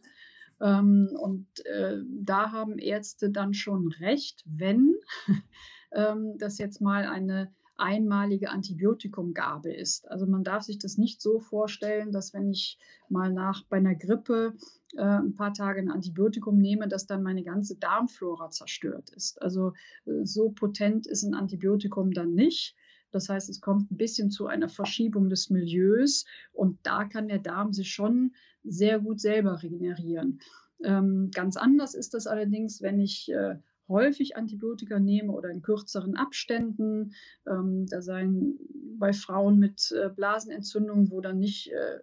Ähm, 0.60 1.08
und 1.20 1.46
äh, 1.66 1.98
da 2.08 2.50
haben 2.50 2.78
Ärzte 2.78 3.30
dann 3.30 3.54
schon 3.54 3.88
recht, 4.00 4.42
wenn 4.46 4.94
ähm, 5.92 6.38
das 6.38 6.58
jetzt 6.58 6.80
mal 6.80 7.04
eine 7.04 7.52
einmalige 7.78 8.50
Antibiotikumgabe 8.50 9.72
ist. 9.72 10.08
Also 10.10 10.26
man 10.26 10.44
darf 10.44 10.62
sich 10.62 10.78
das 10.78 10.96
nicht 10.96 11.20
so 11.20 11.40
vorstellen, 11.40 12.12
dass 12.12 12.32
wenn 12.32 12.50
ich 12.50 12.78
mal 13.08 13.32
nach 13.32 13.64
bei 13.68 13.76
einer 13.76 13.94
Grippe 13.94 14.54
äh, 14.96 15.02
ein 15.02 15.34
paar 15.34 15.52
Tage 15.52 15.80
ein 15.80 15.90
Antibiotikum 15.90 16.58
nehme, 16.58 16.88
dass 16.88 17.06
dann 17.06 17.22
meine 17.22 17.42
ganze 17.42 17.76
Darmflora 17.76 18.50
zerstört 18.50 19.10
ist. 19.10 19.40
Also 19.42 19.72
äh, 20.06 20.24
so 20.24 20.50
potent 20.50 21.06
ist 21.06 21.22
ein 21.22 21.34
Antibiotikum 21.34 22.12
dann 22.12 22.34
nicht. 22.34 22.74
Das 23.10 23.28
heißt, 23.28 23.48
es 23.48 23.60
kommt 23.60 23.90
ein 23.90 23.96
bisschen 23.96 24.30
zu 24.30 24.46
einer 24.46 24.68
Verschiebung 24.68 25.28
des 25.28 25.50
Milieus 25.50 26.24
und 26.52 26.78
da 26.82 27.04
kann 27.04 27.28
der 27.28 27.38
Darm 27.38 27.72
sich 27.72 27.92
schon 27.92 28.34
sehr 28.64 28.98
gut 28.98 29.20
selber 29.20 29.62
regenerieren. 29.62 30.40
Ähm, 30.82 31.30
ganz 31.32 31.56
anders 31.56 31.94
ist 31.94 32.14
das 32.14 32.26
allerdings, 32.26 32.82
wenn 32.82 33.00
ich 33.00 33.30
äh, 33.30 33.56
häufig 33.88 34.36
Antibiotika 34.36 34.98
nehme 34.98 35.32
oder 35.32 35.50
in 35.50 35.62
kürzeren 35.62 36.16
Abständen. 36.16 37.12
Ähm, 37.46 37.86
da 37.88 38.02
seien 38.02 38.58
bei 38.98 39.12
Frauen 39.12 39.58
mit 39.58 39.92
äh, 39.92 40.08
Blasenentzündung, 40.08 41.10
wo 41.10 41.20
dann 41.20 41.38
nicht 41.38 41.72
äh, 41.72 42.00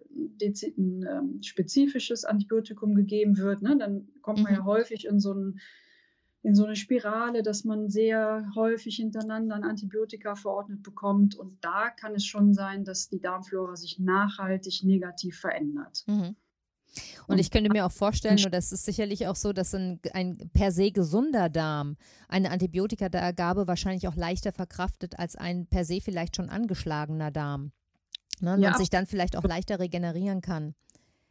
ein 0.76 1.02
äh, 1.02 1.44
spezifisches 1.44 2.24
Antibiotikum 2.24 2.94
gegeben 2.94 3.36
wird, 3.36 3.62
ne? 3.62 3.76
dann 3.78 4.08
kommt 4.22 4.42
man 4.42 4.52
mhm. 4.52 4.58
ja 4.58 4.64
häufig 4.64 5.06
in 5.06 5.20
so, 5.20 5.32
ein, 5.32 5.60
in 6.42 6.54
so 6.54 6.64
eine 6.64 6.76
Spirale, 6.76 7.42
dass 7.42 7.64
man 7.64 7.88
sehr 7.88 8.50
häufig 8.54 8.96
hintereinander 8.96 9.56
ein 9.56 9.64
Antibiotika 9.64 10.34
verordnet 10.34 10.82
bekommt. 10.82 11.34
Und 11.34 11.62
da 11.64 11.90
kann 11.90 12.14
es 12.14 12.24
schon 12.24 12.54
sein, 12.54 12.84
dass 12.84 13.08
die 13.08 13.20
Darmflora 13.20 13.76
sich 13.76 13.98
nachhaltig 13.98 14.82
negativ 14.84 15.38
verändert. 15.38 16.04
Mhm. 16.06 16.36
Und 17.26 17.38
ich 17.38 17.50
könnte 17.50 17.70
mir 17.70 17.86
auch 17.86 17.92
vorstellen, 17.92 18.38
und 18.44 18.52
das 18.52 18.72
ist 18.72 18.84
sicherlich 18.84 19.26
auch 19.26 19.36
so, 19.36 19.52
dass 19.52 19.74
ein, 19.74 20.00
ein 20.12 20.50
per 20.52 20.70
se 20.72 20.90
gesunder 20.90 21.48
Darm 21.48 21.96
eine 22.28 22.50
Antibiotikagabe 22.50 23.66
wahrscheinlich 23.66 24.08
auch 24.08 24.16
leichter 24.16 24.52
verkraftet 24.52 25.18
als 25.18 25.36
ein 25.36 25.66
per 25.66 25.84
se 25.84 26.00
vielleicht 26.00 26.36
schon 26.36 26.48
angeschlagener 26.48 27.30
Darm. 27.30 27.72
Ne? 28.40 28.56
Ja. 28.60 28.70
Und 28.70 28.78
sich 28.78 28.90
dann 28.90 29.06
vielleicht 29.06 29.36
auch 29.36 29.44
leichter 29.44 29.78
regenerieren 29.78 30.40
kann. 30.40 30.74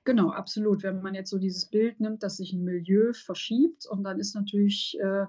Genau, 0.05 0.31
absolut. 0.31 0.83
Wenn 0.83 1.01
man 1.01 1.15
jetzt 1.15 1.29
so 1.29 1.37
dieses 1.37 1.65
Bild 1.65 1.99
nimmt, 1.99 2.23
dass 2.23 2.37
sich 2.37 2.51
ein 2.53 2.63
Milieu 2.63 3.13
verschiebt 3.13 3.85
und 3.85 4.03
dann 4.03 4.19
ist 4.19 4.35
natürlich 4.35 4.97
äh, 4.99 5.25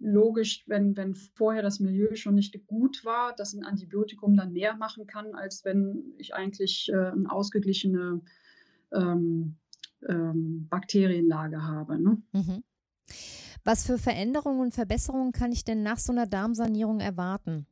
logisch, 0.00 0.64
wenn, 0.66 0.96
wenn 0.96 1.14
vorher 1.14 1.62
das 1.62 1.80
Milieu 1.80 2.14
schon 2.16 2.34
nicht 2.34 2.66
gut 2.66 3.04
war, 3.04 3.34
dass 3.34 3.54
ein 3.54 3.64
Antibiotikum 3.64 4.36
dann 4.36 4.52
mehr 4.52 4.76
machen 4.76 5.06
kann, 5.06 5.34
als 5.34 5.64
wenn 5.64 6.14
ich 6.18 6.34
eigentlich 6.34 6.90
äh, 6.90 6.96
eine 6.96 7.30
ausgeglichene 7.30 8.20
ähm, 8.92 9.56
ähm, 10.08 10.66
Bakterienlage 10.68 11.62
habe. 11.62 12.00
Ne? 12.00 12.22
Mhm. 12.32 12.62
Was 13.64 13.86
für 13.86 13.98
Veränderungen 13.98 14.60
und 14.60 14.74
Verbesserungen 14.74 15.32
kann 15.32 15.52
ich 15.52 15.64
denn 15.64 15.82
nach 15.82 15.98
so 15.98 16.12
einer 16.12 16.26
Darmsanierung 16.26 17.00
erwarten? 17.00 17.66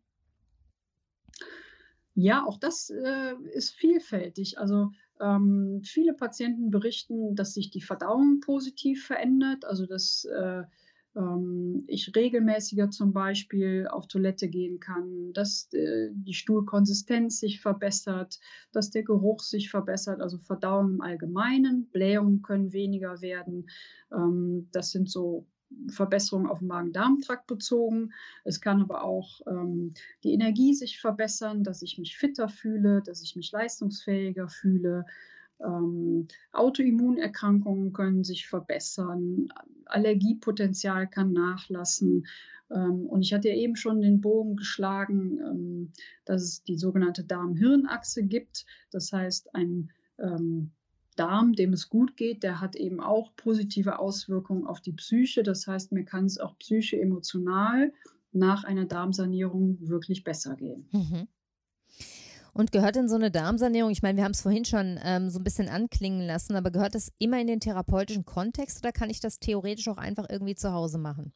Ja, 2.15 2.45
auch 2.45 2.59
das 2.59 2.91
äh, 2.91 3.35
ist 3.53 3.71
vielfältig. 3.71 4.59
Also 4.59 4.91
ähm, 5.21 5.83
viele 5.85 6.15
Patienten 6.15 6.71
berichten, 6.71 7.37
dass 7.37 7.55
sich 7.55 7.71
die 7.71 7.81
Verdauung 7.81 8.41
positiv 8.41 9.07
verändert, 9.07 9.65
also 9.65 9.87
dass 9.87 10.25
äh, 10.25 10.65
ähm, 11.17 11.85
ich 11.87 12.13
regelmäßiger 12.15 12.91
zum 12.91 13.13
Beispiel 13.13 13.87
auf 13.89 14.07
Toilette 14.09 14.49
gehen 14.49 14.81
kann, 14.81 15.33
dass 15.33 15.73
äh, 15.73 16.11
die 16.13 16.35
Stuhlkonsistenz 16.35 17.41
sich 17.41 17.61
verbessert, 17.61 18.39
dass 18.73 18.91
der 18.91 19.03
Geruch 19.03 19.41
sich 19.41 19.71
verbessert, 19.71 20.21
also 20.21 20.39
Verdauung 20.39 20.95
im 20.95 21.01
Allgemeinen, 21.01 21.87
Blähungen 21.91 22.43
können 22.43 22.73
weniger 22.73 23.21
werden. 23.21 23.69
Ähm, 24.13 24.69
das 24.73 24.91
sind 24.91 25.11
so 25.11 25.47
Verbesserungen 25.91 26.49
auf 26.49 26.61
den 26.61 26.69
Magen-Darm-Trakt 26.69 27.47
bezogen. 27.47 28.13
Es 28.45 28.61
kann 28.61 28.81
aber 28.81 29.05
auch 29.05 29.41
ähm, 29.47 29.93
die 30.25 30.33
Energie 30.33 30.75
sich 30.75 31.01
verbessern, 31.01 31.63
dass 31.63 31.83
ich 31.83 31.99
mich 31.99 32.17
fitter 32.17 32.49
fühle, 32.49 33.03
dass 33.03 33.23
ich 33.23 33.37
mich 33.37 33.53
leistungsfähiger 33.53 34.49
fühle. 34.49 35.05
Ähm, 35.65 36.29
Autoimmunerkrankungen 36.53 37.93
können 37.93 38.25
sich 38.25 38.47
verbessern, 38.47 39.49
Allergiepotenzial 39.87 41.09
kann 41.09 41.33
nachlassen. 41.33 42.27
Ähm, 42.71 43.07
und 43.07 43.23
ich 43.23 43.33
hatte 43.33 43.49
ja 43.49 43.55
eben 43.55 43.77
schon 43.77 44.01
den 44.01 44.21
Bogen 44.21 44.57
geschlagen, 44.57 45.39
ähm, 45.41 45.93
dass 46.25 46.43
es 46.43 46.63
die 46.65 46.77
sogenannte 46.77 47.25
Darm-Hirn-Achse 47.25 48.25
gibt. 48.25 48.67
Das 48.91 49.13
heißt, 49.13 49.55
ein 49.55 49.91
ähm, 50.19 50.71
Darm, 51.17 51.55
dem 51.55 51.73
es 51.73 51.89
gut 51.89 52.17
geht, 52.17 52.43
der 52.43 52.61
hat 52.61 52.77
eben 52.77 53.01
auch 53.01 53.35
positive 53.35 53.99
Auswirkungen 53.99 54.67
auf 54.67 54.81
die 54.81 54.93
Psyche. 54.93 55.43
Das 55.43 55.67
heißt, 55.67 55.93
mir 55.93 56.05
kann 56.05 56.27
es 56.27 56.39
auch 56.39 56.57
psycho-emotional 56.59 57.93
nach 58.33 58.65
einer 58.65 58.85
Darmsanierung 58.85 59.79
wirklich 59.81 60.23
besser 60.23 60.55
gehen. 60.55 60.87
Mhm. 60.93 61.29
Und 62.59 62.73
gehört 62.73 62.97
in 62.97 63.09
so 63.09 63.15
eine 63.15 63.31
Darmsanierung, 63.31 63.93
ich 63.93 64.03
meine, 64.03 64.17
wir 64.17 64.25
haben 64.25 64.33
es 64.33 64.41
vorhin 64.41 64.65
schon 64.65 64.99
ähm, 65.05 65.31
so 65.31 65.39
ein 65.39 65.45
bisschen 65.45 65.69
anklingen 65.69 66.27
lassen, 66.27 66.57
aber 66.57 66.73
gehört 66.73 66.97
das 66.97 67.13
immer 67.19 67.41
in 67.41 67.47
den 67.47 67.61
therapeutischen 67.61 68.25
Kontext 68.25 68.81
oder 68.83 68.91
kann 68.91 69.11
ich 69.11 69.21
das 69.21 69.39
theoretisch 69.39 69.87
auch 69.87 69.97
einfach 69.97 70.27
irgendwie 70.29 70.57
zu 70.57 70.73
Hause 70.73 70.99
machen? 70.99 71.33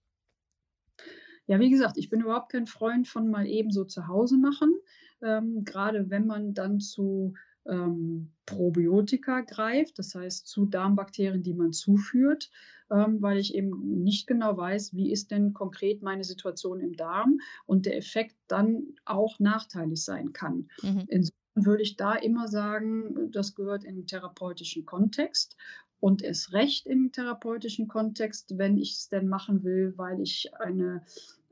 Ja, 1.46 1.60
wie 1.60 1.70
gesagt, 1.70 1.96
ich 1.96 2.10
bin 2.10 2.22
überhaupt 2.22 2.50
kein 2.50 2.66
Freund 2.66 3.06
von 3.06 3.30
mal 3.30 3.46
eben 3.46 3.70
so 3.70 3.84
zu 3.84 4.08
Hause 4.08 4.36
machen. 4.36 4.74
Ähm, 5.22 5.62
gerade 5.64 6.10
wenn 6.10 6.26
man 6.26 6.54
dann 6.54 6.80
zu 6.80 7.34
ähm, 7.66 8.32
Probiotika 8.46 9.42
greift, 9.42 9.98
das 9.98 10.14
heißt 10.14 10.46
zu 10.46 10.66
Darmbakterien, 10.66 11.42
die 11.42 11.54
man 11.54 11.72
zuführt, 11.72 12.50
ähm, 12.90 13.22
weil 13.22 13.38
ich 13.38 13.54
eben 13.54 14.02
nicht 14.02 14.26
genau 14.26 14.56
weiß, 14.56 14.94
wie 14.94 15.12
ist 15.12 15.30
denn 15.30 15.52
konkret 15.52 16.02
meine 16.02 16.24
Situation 16.24 16.80
im 16.80 16.96
Darm 16.96 17.40
und 17.66 17.86
der 17.86 17.96
Effekt 17.96 18.36
dann 18.48 18.94
auch 19.04 19.38
nachteilig 19.38 20.04
sein 20.04 20.32
kann. 20.32 20.68
Mhm. 20.82 21.04
Insofern 21.08 21.36
würde 21.54 21.82
ich 21.82 21.96
da 21.96 22.14
immer 22.14 22.48
sagen, 22.48 23.30
das 23.30 23.54
gehört 23.54 23.84
in 23.84 23.96
den 23.96 24.06
therapeutischen 24.06 24.86
Kontext 24.86 25.56
und 26.00 26.22
ist 26.22 26.52
recht 26.52 26.86
im 26.86 27.12
therapeutischen 27.12 27.88
Kontext, 27.88 28.58
wenn 28.58 28.76
ich 28.76 28.92
es 28.92 29.08
denn 29.08 29.28
machen 29.28 29.62
will, 29.62 29.94
weil 29.96 30.20
ich 30.20 30.52
eine 30.58 31.04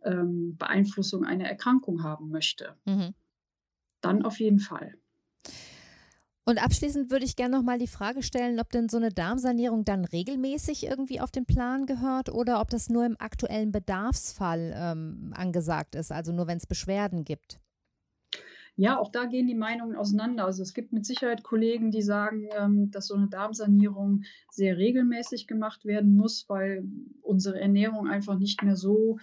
ähm, 0.03 0.57
Beeinflussung 0.57 1.25
einer 1.25 1.45
Erkrankung 1.45 2.03
haben 2.03 2.31
möchte. 2.31 2.75
Mhm. 2.85 3.15
Dann 4.01 4.25
auf 4.25 4.41
jeden 4.41 4.59
Fall. 4.59 4.95
Und 6.51 6.61
abschließend 6.61 7.13
würde 7.13 7.25
ich 7.25 7.37
gerne 7.37 7.57
noch 7.57 7.63
mal 7.63 7.79
die 7.79 7.87
Frage 7.87 8.25
stellen, 8.25 8.59
ob 8.59 8.71
denn 8.71 8.89
so 8.89 8.97
eine 8.97 9.11
Darmsanierung 9.11 9.85
dann 9.85 10.05
regelmäßig 10.05 10.85
irgendwie 10.85 11.21
auf 11.21 11.31
den 11.31 11.47
Plan 11.47 11.87
gehört 11.87 12.29
oder 12.29 12.61
ob 12.61 12.71
das 12.71 12.89
nur 12.89 13.07
im 13.07 13.15
aktuellen 13.21 13.71
Bedarfsfall 13.71 14.75
ähm, 14.75 15.33
angesagt 15.37 15.95
ist, 15.95 16.11
also 16.11 16.33
nur 16.33 16.49
wenn 16.49 16.57
es 16.57 16.67
Beschwerden 16.67 17.23
gibt. 17.23 17.61
Ja, 18.75 18.99
auch 18.99 19.13
da 19.13 19.27
gehen 19.27 19.47
die 19.47 19.55
Meinungen 19.55 19.95
auseinander. 19.95 20.45
Also 20.45 20.65
es 20.65 20.75
gibt 20.75 20.93
mit 20.93 21.07
Sicherheit 21.07 21.45
Kollegen, 21.45 21.93
die 21.93 22.03
sagen, 22.03 22.49
ähm, 22.59 22.91
dass 22.91 23.07
so 23.07 23.15
eine 23.15 23.29
Darmsanierung 23.29 24.25
sehr 24.51 24.77
regelmäßig 24.77 25.47
gemacht 25.47 25.85
werden 25.85 26.17
muss, 26.17 26.49
weil 26.49 26.83
unsere 27.23 27.61
Ernährung 27.61 28.09
einfach 28.09 28.37
nicht 28.37 28.65
mehr 28.65 28.75
so 28.75 29.21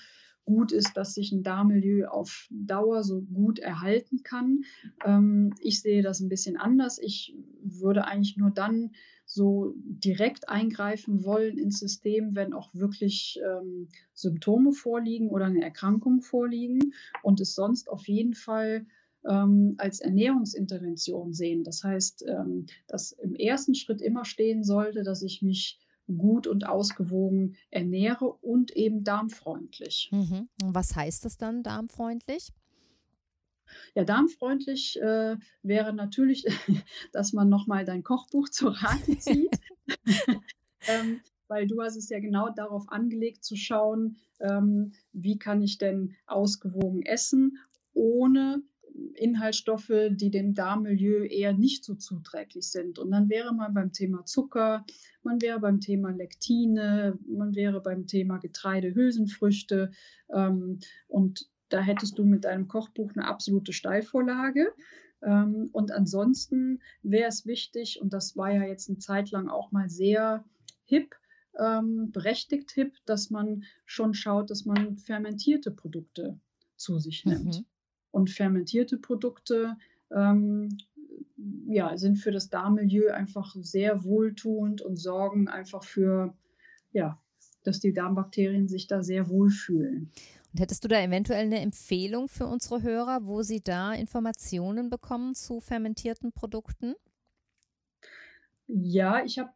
gut 0.48 0.72
ist, 0.72 0.96
dass 0.96 1.14
sich 1.14 1.32
ein 1.32 1.44
Darmmilieu 1.44 2.08
auf 2.08 2.48
Dauer 2.50 3.04
so 3.04 3.22
gut 3.22 3.60
erhalten 3.60 4.24
kann. 4.24 4.64
Ähm, 5.06 5.54
ich 5.60 5.82
sehe 5.82 6.02
das 6.02 6.22
ein 6.22 6.30
bisschen 6.30 6.56
anders. 6.58 7.00
Ich 7.00 7.36
würde 7.62 8.06
eigentlich 8.06 8.38
nur 8.38 8.50
dann 8.50 8.92
so 9.26 9.74
direkt 9.76 10.48
eingreifen 10.48 11.26
wollen 11.26 11.58
ins 11.58 11.80
System, 11.80 12.34
wenn 12.34 12.54
auch 12.54 12.74
wirklich 12.74 13.40
ähm, 13.46 13.90
Symptome 14.14 14.72
vorliegen 14.72 15.30
oder 15.30 15.46
eine 15.46 15.62
Erkrankung 15.62 16.22
vorliegen 16.22 16.94
und 17.24 17.42
es 17.42 17.54
sonst 17.54 17.90
auf 17.90 18.08
jeden 18.08 18.34
Fall 18.34 18.86
ähm, 19.28 19.76
als 19.80 20.00
Ernährungsintervention 20.00 21.34
sehen. 21.34 21.66
Das 21.66 21.84
heißt, 21.84 22.26
ähm, 22.26 22.68
dass 22.88 23.12
im 23.12 23.36
ersten 23.36 23.76
Schritt 23.76 24.02
immer 24.02 24.24
stehen 24.24 24.64
sollte, 24.64 25.04
dass 25.04 25.22
ich 25.24 25.42
mich 25.42 25.78
gut 26.08 26.48
und 26.48 26.68
ausgewogen 26.68 27.56
ernähre 27.70 28.26
und 28.26 28.72
eben 28.72 29.04
darmfreundlich. 29.04 30.10
Mhm. 30.12 30.50
Was 30.64 30.96
heißt 30.96 31.26
das 31.26 31.38
dann, 31.38 31.64
darmfreundlich? 31.64 32.54
Ja, 33.96 34.06
darmfreundlich 34.06 35.00
äh, 35.02 35.36
wäre 35.62 35.94
natürlich, 35.94 36.46
dass 37.12 37.34
man 37.34 37.50
nochmal 37.50 37.86
dein 37.86 38.04
Kochbuch 38.04 38.50
zur 38.50 38.76
Rate 38.76 39.18
zieht. 39.20 39.60
ähm, 40.88 41.20
weil 41.48 41.68
du 41.68 41.82
hast 41.82 41.96
es 41.96 42.10
ja 42.10 42.20
genau 42.20 42.50
darauf 42.50 42.90
angelegt 42.90 43.44
zu 43.44 43.56
schauen, 43.56 44.18
ähm, 44.40 44.94
wie 45.14 45.38
kann 45.38 45.62
ich 45.62 45.78
denn 45.78 46.16
ausgewogen 46.26 47.04
essen, 47.04 47.58
ohne 47.94 48.62
Inhaltsstoffe, 49.18 49.92
die 50.12 50.32
dem 50.32 50.54
Darmmilieu 50.54 51.24
eher 51.26 51.54
nicht 51.54 51.84
so 51.84 51.96
zuträglich 51.96 52.68
sind. 52.70 53.00
Und 53.00 53.12
dann 53.12 53.30
wäre 53.30 53.54
man 53.54 53.74
beim 53.74 53.92
Thema 53.92 54.26
Zucker, 54.26 54.86
man 55.24 55.42
wäre 55.42 55.60
beim 55.60 55.80
Thema 55.80 56.12
Lektine, 56.12 57.18
man 57.28 57.56
wäre 57.56 57.82
beim 57.82 58.08
Thema 58.08 58.38
Getreide, 58.38 58.94
Hülsenfrüchte. 58.94 59.92
Ähm, 60.34 60.80
und 61.08 61.50
da 61.70 61.82
hättest 61.82 62.18
du 62.18 62.24
mit 62.24 62.46
deinem 62.46 62.68
Kochbuch 62.68 63.12
eine 63.16 63.26
absolute 63.26 63.74
Steilvorlage. 63.74 64.74
Ähm, 65.22 65.70
und 65.72 65.92
ansonsten 65.92 66.82
wäre 67.02 67.28
es 67.28 67.46
wichtig, 67.46 68.00
und 68.02 68.14
das 68.14 68.38
war 68.38 68.54
ja 68.54 68.64
jetzt 68.64 68.90
eine 68.90 69.00
Zeit 69.00 69.32
lang 69.32 69.50
auch 69.50 69.72
mal 69.72 69.90
sehr 69.90 70.46
hip, 70.86 71.16
ähm, 71.60 72.12
berechtigt 72.12 72.72
hip, 72.72 72.96
dass 73.06 73.30
man 73.30 73.64
schon 73.86 74.14
schaut, 74.14 74.50
dass 74.52 74.66
man 74.66 74.98
fermentierte 74.98 75.72
Produkte 75.72 76.40
zu 76.76 77.00
sich 77.00 77.26
nimmt. 77.26 77.58
Mhm. 77.58 77.66
Und 78.12 78.30
fermentierte 78.30 78.98
Produkte 78.98 79.78
ähm, 80.12 80.78
ja, 81.68 81.98
sind 81.98 82.18
für 82.18 82.32
das 82.32 82.50
Darmmilieu 82.50 83.12
einfach 83.12 83.56
sehr 83.60 84.04
wohltuend 84.04 84.82
und 84.82 84.96
sorgen 84.98 85.48
einfach 85.48 85.84
für, 85.84 86.36
ja, 86.92 87.22
dass 87.64 87.80
die 87.80 87.94
Darmbakterien 87.94 88.68
sich 88.68 88.88
da 88.88 89.04
sehr 89.04 89.30
wohlfühlen. 89.30 90.12
Und 90.54 90.60
hättest 90.60 90.84
du 90.84 90.88
da 90.88 91.02
eventuell 91.02 91.46
eine 91.46 91.60
Empfehlung 91.60 92.30
für 92.30 92.48
unsere 92.48 92.82
Hörer, 92.82 93.26
wo 93.26 93.44
sie 93.44 93.62
da 93.62 93.94
Informationen 93.94 94.90
bekommen 94.90 95.36
zu 95.36 95.60
fermentierten 95.60 96.32
Produkten? 96.32 96.96
Ja, 98.68 99.24
ich 99.24 99.40
habe 99.40 99.52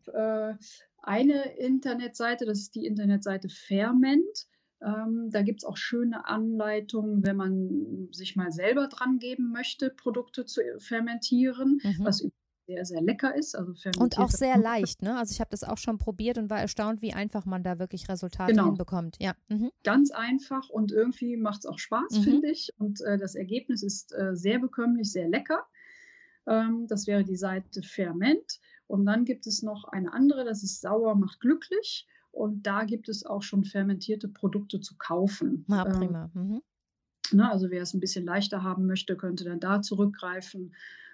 äh, 0.60 0.64
eine 1.02 1.58
Internetseite, 1.58 2.46
das 2.46 2.60
ist 2.60 2.76
die 2.76 2.86
Internetseite 2.86 3.50
Ferment. 3.50 4.48
Ähm, 4.84 5.30
da 5.32 5.44
gibt 5.44 5.62
es 5.62 5.66
auch 5.66 5.78
schöne 5.78 6.26
Anleitungen, 6.28 7.26
wenn 7.26 7.36
man 7.36 8.10
sich 8.12 8.36
mal 8.36 8.52
selber 8.52 8.88
dran 8.88 9.20
geben 9.20 9.52
möchte, 9.52 9.92
Produkte 9.92 10.46
zu 10.46 10.62
fermentieren, 10.80 11.80
mhm. 11.84 11.98
was 12.00 12.24
sehr, 12.68 12.86
sehr 12.86 13.02
lecker 13.02 13.36
ist. 13.36 13.56
Also 13.56 13.74
und 14.00 14.18
auch 14.18 14.30
sehr 14.30 14.58
leicht, 14.58 15.02
ne? 15.02 15.18
Also 15.18 15.34
ich 15.34 15.40
habe 15.40 15.50
das 15.52 15.64
auch 15.64 15.78
schon 15.78 15.98
probiert 15.98 16.38
und 16.38 16.50
war 16.50 16.60
erstaunt, 16.60 17.02
wie 17.02 17.14
einfach 17.14 17.46
man 17.46 17.64
da 17.64 17.80
wirklich 17.80 18.08
Resultate 18.10 18.54
genau. 18.54 18.68
hinbekommt. 18.68 19.18
Ja. 19.20 19.34
Mhm. 19.50 19.72
Ganz 19.84 20.12
einfach 20.12 20.70
und 20.70 20.92
irgendwie 20.92 21.38
macht 21.38 21.60
es 21.60 21.66
auch 21.66 21.80
Spaß, 21.80 22.20
mhm. 22.20 22.24
finde 22.24 22.52
ich. 22.52 22.74
Und 22.78 23.02
äh, 23.02 23.18
das 23.18 23.36
Ergebnis 23.36 23.84
ist 23.84 24.14
äh, 24.14 24.36
sehr 24.36 24.60
bekömmlich, 24.60 25.12
sehr 25.12 25.28
lecker. 25.28 25.66
Ähm, 26.48 26.88
das 26.88 27.08
wäre 27.08 27.24
die 27.24 27.36
Seite 27.36 27.82
Ferment. 27.84 28.60
Und 28.88 29.06
dann 29.06 29.26
gibt 29.26 29.48
es 29.48 29.62
noch 29.62 29.86
eine 29.86 30.14
andere, 30.14 30.44
das 30.44 30.64
ist 30.64 30.82
Sauer 30.82 31.16
macht 31.16 31.40
glücklich. 31.40 32.08
Und 32.32 32.66
da 32.66 32.84
gibt 32.86 33.10
es 33.10 33.26
auch 33.26 33.44
schon 33.44 33.66
fermentierte 33.66 34.28
Produkte 34.28 34.80
zu 34.80 34.96
kaufen. 34.98 35.66
Ah, 35.70 35.84
prima. 35.86 36.30
Mhm. 36.34 36.62
Ne, 37.32 37.50
also 37.50 37.70
wer 37.70 37.82
es 37.82 37.94
ein 37.94 38.00
bisschen 38.00 38.26
leichter 38.26 38.64
haben 38.64 38.86
möchte, 38.86 39.16
könnte 39.16 39.44
dann 39.44 39.60
da 39.60 39.82
zurückgreifen. 39.82 40.74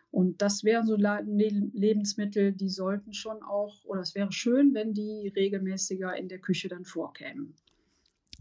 Und 0.10 0.42
das 0.42 0.64
wären 0.64 0.86
so 0.86 0.96
Lebensmittel, 0.96 2.54
die 2.54 2.70
sollten 2.70 3.14
schon 3.14 3.44
auch, 3.44 3.84
oder 3.84 4.02
es 4.02 4.16
wäre 4.16 4.32
schön, 4.32 4.74
wenn 4.74 4.94
die 4.94 5.32
regelmäßiger 5.36 6.16
in 6.16 6.30
der 6.30 6.40
Küche 6.40 6.70
dann 6.70 6.86
vorkämen. 6.86 7.54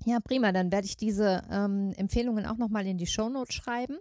Ja, 0.05 0.21
prima. 0.21 0.53
Dann 0.53 0.71
werde 0.71 0.87
ich 0.87 0.97
diese 0.97 1.43
ähm, 1.51 1.93
Empfehlungen 1.97 2.47
auch 2.47 2.57
nochmal 2.57 2.87
in 2.87 2.99
die 2.99 3.07
Shownotes 3.07 3.55
schreiben. 3.55 3.99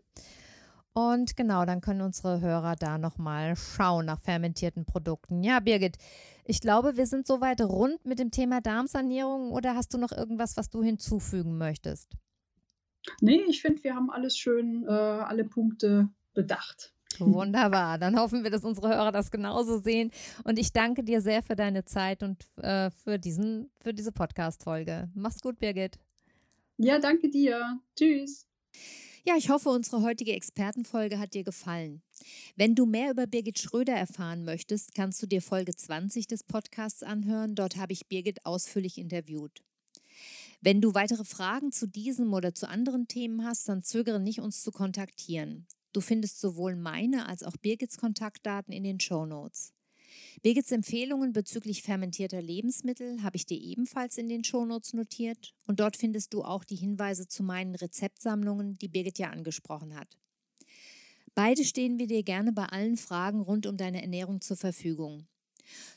Und 0.97 1.35
genau, 1.35 1.65
dann 1.65 1.81
können 1.81 1.99
unsere 1.99 2.39
Hörer 2.39 2.77
da 2.77 2.97
nochmal 2.97 3.57
schauen 3.57 4.05
nach 4.05 4.21
fermentierten 4.21 4.85
Produkten. 4.85 5.43
Ja, 5.43 5.59
Birgit, 5.59 5.97
ich 6.45 6.61
glaube, 6.61 6.95
wir 6.95 7.05
sind 7.05 7.27
soweit 7.27 7.59
rund 7.59 8.05
mit 8.05 8.17
dem 8.17 8.31
Thema 8.31 8.61
Darmsanierung 8.61 9.51
oder 9.51 9.75
hast 9.75 9.93
du 9.93 9.97
noch 9.97 10.13
irgendwas, 10.13 10.55
was 10.55 10.69
du 10.69 10.81
hinzufügen 10.81 11.57
möchtest? 11.57 12.13
Nee, 13.19 13.41
ich 13.49 13.61
finde, 13.61 13.83
wir 13.83 13.93
haben 13.93 14.09
alles 14.09 14.37
schön, 14.37 14.85
äh, 14.87 14.89
alle 14.89 15.43
Punkte 15.43 16.07
bedacht. 16.33 16.93
Wunderbar. 17.19 17.97
Dann 17.97 18.17
hoffen 18.17 18.43
wir, 18.43 18.49
dass 18.49 18.63
unsere 18.63 18.87
Hörer 18.87 19.11
das 19.11 19.31
genauso 19.31 19.79
sehen. 19.79 20.11
Und 20.45 20.57
ich 20.57 20.71
danke 20.71 21.03
dir 21.03 21.19
sehr 21.19 21.43
für 21.43 21.57
deine 21.57 21.83
Zeit 21.83 22.23
und 22.23 22.47
äh, 22.55 22.89
für, 22.89 23.19
diesen, 23.19 23.69
für 23.81 23.93
diese 23.93 24.13
Podcast-Folge. 24.13 25.09
Mach's 25.13 25.41
gut, 25.41 25.59
Birgit. 25.59 25.99
Ja, 26.77 26.99
danke 26.99 27.29
dir. 27.29 27.81
Tschüss. 27.97 28.47
Ja, 29.27 29.35
ich 29.35 29.49
hoffe, 29.49 29.69
unsere 29.69 30.03
heutige 30.03 30.33
Expertenfolge 30.33 31.17
hat 31.17 31.33
dir 31.33 31.43
gefallen. 31.43 32.03
Wenn 32.55 32.75
du 32.75 32.85
mehr 32.85 33.09
über 33.09 33.25
Birgit 33.25 33.57
Schröder 33.57 33.93
erfahren 33.93 34.45
möchtest, 34.45 34.93
kannst 34.93 35.19
du 35.19 35.25
dir 35.25 35.41
Folge 35.41 35.75
20 35.75 36.27
des 36.27 36.43
Podcasts 36.43 37.01
anhören. 37.01 37.55
Dort 37.55 37.75
habe 37.75 37.91
ich 37.91 38.05
Birgit 38.05 38.45
ausführlich 38.45 38.99
interviewt. 38.99 39.63
Wenn 40.61 40.79
du 40.79 40.93
weitere 40.93 41.25
Fragen 41.25 41.71
zu 41.71 41.87
diesem 41.87 42.35
oder 42.35 42.53
zu 42.53 42.69
anderen 42.69 43.07
Themen 43.07 43.43
hast, 43.43 43.67
dann 43.67 43.81
zögere 43.81 44.19
nicht, 44.19 44.41
uns 44.41 44.61
zu 44.61 44.71
kontaktieren. 44.71 45.65
Du 45.91 46.01
findest 46.01 46.39
sowohl 46.39 46.75
meine 46.75 47.27
als 47.27 47.41
auch 47.41 47.57
Birgits 47.57 47.97
Kontaktdaten 47.97 48.71
in 48.71 48.83
den 48.83 48.99
Show 48.99 49.25
Notes. 49.25 49.74
Birgits 50.41 50.71
Empfehlungen 50.71 51.33
bezüglich 51.33 51.81
fermentierter 51.81 52.41
Lebensmittel 52.41 53.23
habe 53.23 53.37
ich 53.37 53.45
dir 53.45 53.59
ebenfalls 53.59 54.17
in 54.17 54.29
den 54.29 54.43
Shownotes 54.43 54.93
notiert 54.93 55.53
und 55.67 55.79
dort 55.79 55.97
findest 55.97 56.33
du 56.33 56.43
auch 56.43 56.63
die 56.63 56.75
Hinweise 56.75 57.27
zu 57.27 57.43
meinen 57.43 57.75
Rezeptsammlungen, 57.75 58.77
die 58.77 58.87
Birgit 58.87 59.19
ja 59.19 59.29
angesprochen 59.29 59.95
hat. 59.95 60.17
Beide 61.33 61.65
stehen 61.65 61.99
wir 61.99 62.07
dir 62.07 62.23
gerne 62.23 62.53
bei 62.53 62.65
allen 62.65 62.95
Fragen 62.95 63.41
rund 63.41 63.65
um 63.65 63.75
deine 63.75 64.01
Ernährung 64.01 64.39
zur 64.39 64.55
Verfügung. 64.55 65.27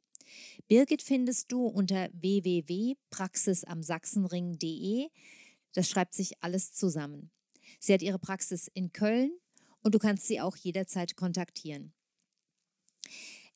Birgit 0.68 1.02
findest 1.02 1.52
du 1.52 1.66
unter 1.66 2.10
www.praxisamsachsenring.de. 2.14 5.08
Das 5.74 5.90
schreibt 5.90 6.14
sich 6.14 6.44
alles 6.44 6.74
zusammen. 6.74 7.32
Sie 7.80 7.94
hat 7.94 8.02
ihre 8.02 8.20
Praxis 8.20 8.70
in 8.74 8.92
Köln 8.92 9.32
und 9.82 9.96
du 9.96 10.00
kannst 10.00 10.28
sie 10.28 10.42
auch 10.42 10.58
jederzeit 10.58 11.16
kontaktieren. 11.16 11.94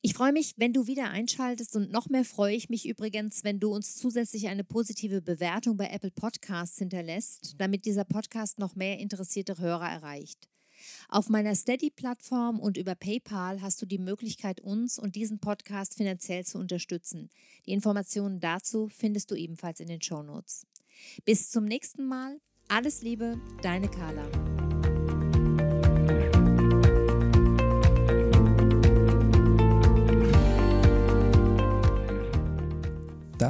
Ich 0.04 0.14
freue 0.14 0.32
mich, 0.32 0.54
wenn 0.56 0.72
du 0.72 0.88
wieder 0.88 1.10
einschaltest 1.10 1.76
und 1.76 1.92
noch 1.92 2.08
mehr 2.08 2.24
freue 2.24 2.56
ich 2.56 2.68
mich 2.68 2.88
übrigens, 2.88 3.44
wenn 3.44 3.60
du 3.60 3.72
uns 3.72 3.94
zusätzlich 3.94 4.48
eine 4.48 4.64
positive 4.64 5.22
Bewertung 5.22 5.76
bei 5.76 5.90
Apple 5.90 6.10
Podcasts 6.10 6.76
hinterlässt, 6.76 7.54
damit 7.58 7.84
dieser 7.84 8.02
Podcast 8.04 8.58
noch 8.58 8.74
mehr 8.74 8.98
interessierte 8.98 9.58
Hörer 9.58 9.88
erreicht. 9.88 10.48
Auf 11.08 11.28
meiner 11.28 11.54
Steady-Plattform 11.54 12.58
und 12.58 12.78
über 12.78 12.96
PayPal 12.96 13.62
hast 13.62 13.80
du 13.80 13.86
die 13.86 13.98
Möglichkeit, 13.98 14.60
uns 14.60 14.98
und 14.98 15.14
diesen 15.14 15.38
Podcast 15.38 15.94
finanziell 15.94 16.44
zu 16.44 16.58
unterstützen. 16.58 17.30
Die 17.66 17.72
Informationen 17.72 18.40
dazu 18.40 18.88
findest 18.88 19.30
du 19.30 19.36
ebenfalls 19.36 19.78
in 19.78 19.86
den 19.86 20.02
Show 20.02 20.24
Notes. 20.24 20.66
Bis 21.24 21.48
zum 21.48 21.64
nächsten 21.64 22.06
Mal. 22.06 22.40
Alles 22.66 23.02
Liebe, 23.02 23.40
deine 23.62 23.88
Carla. 23.88 24.28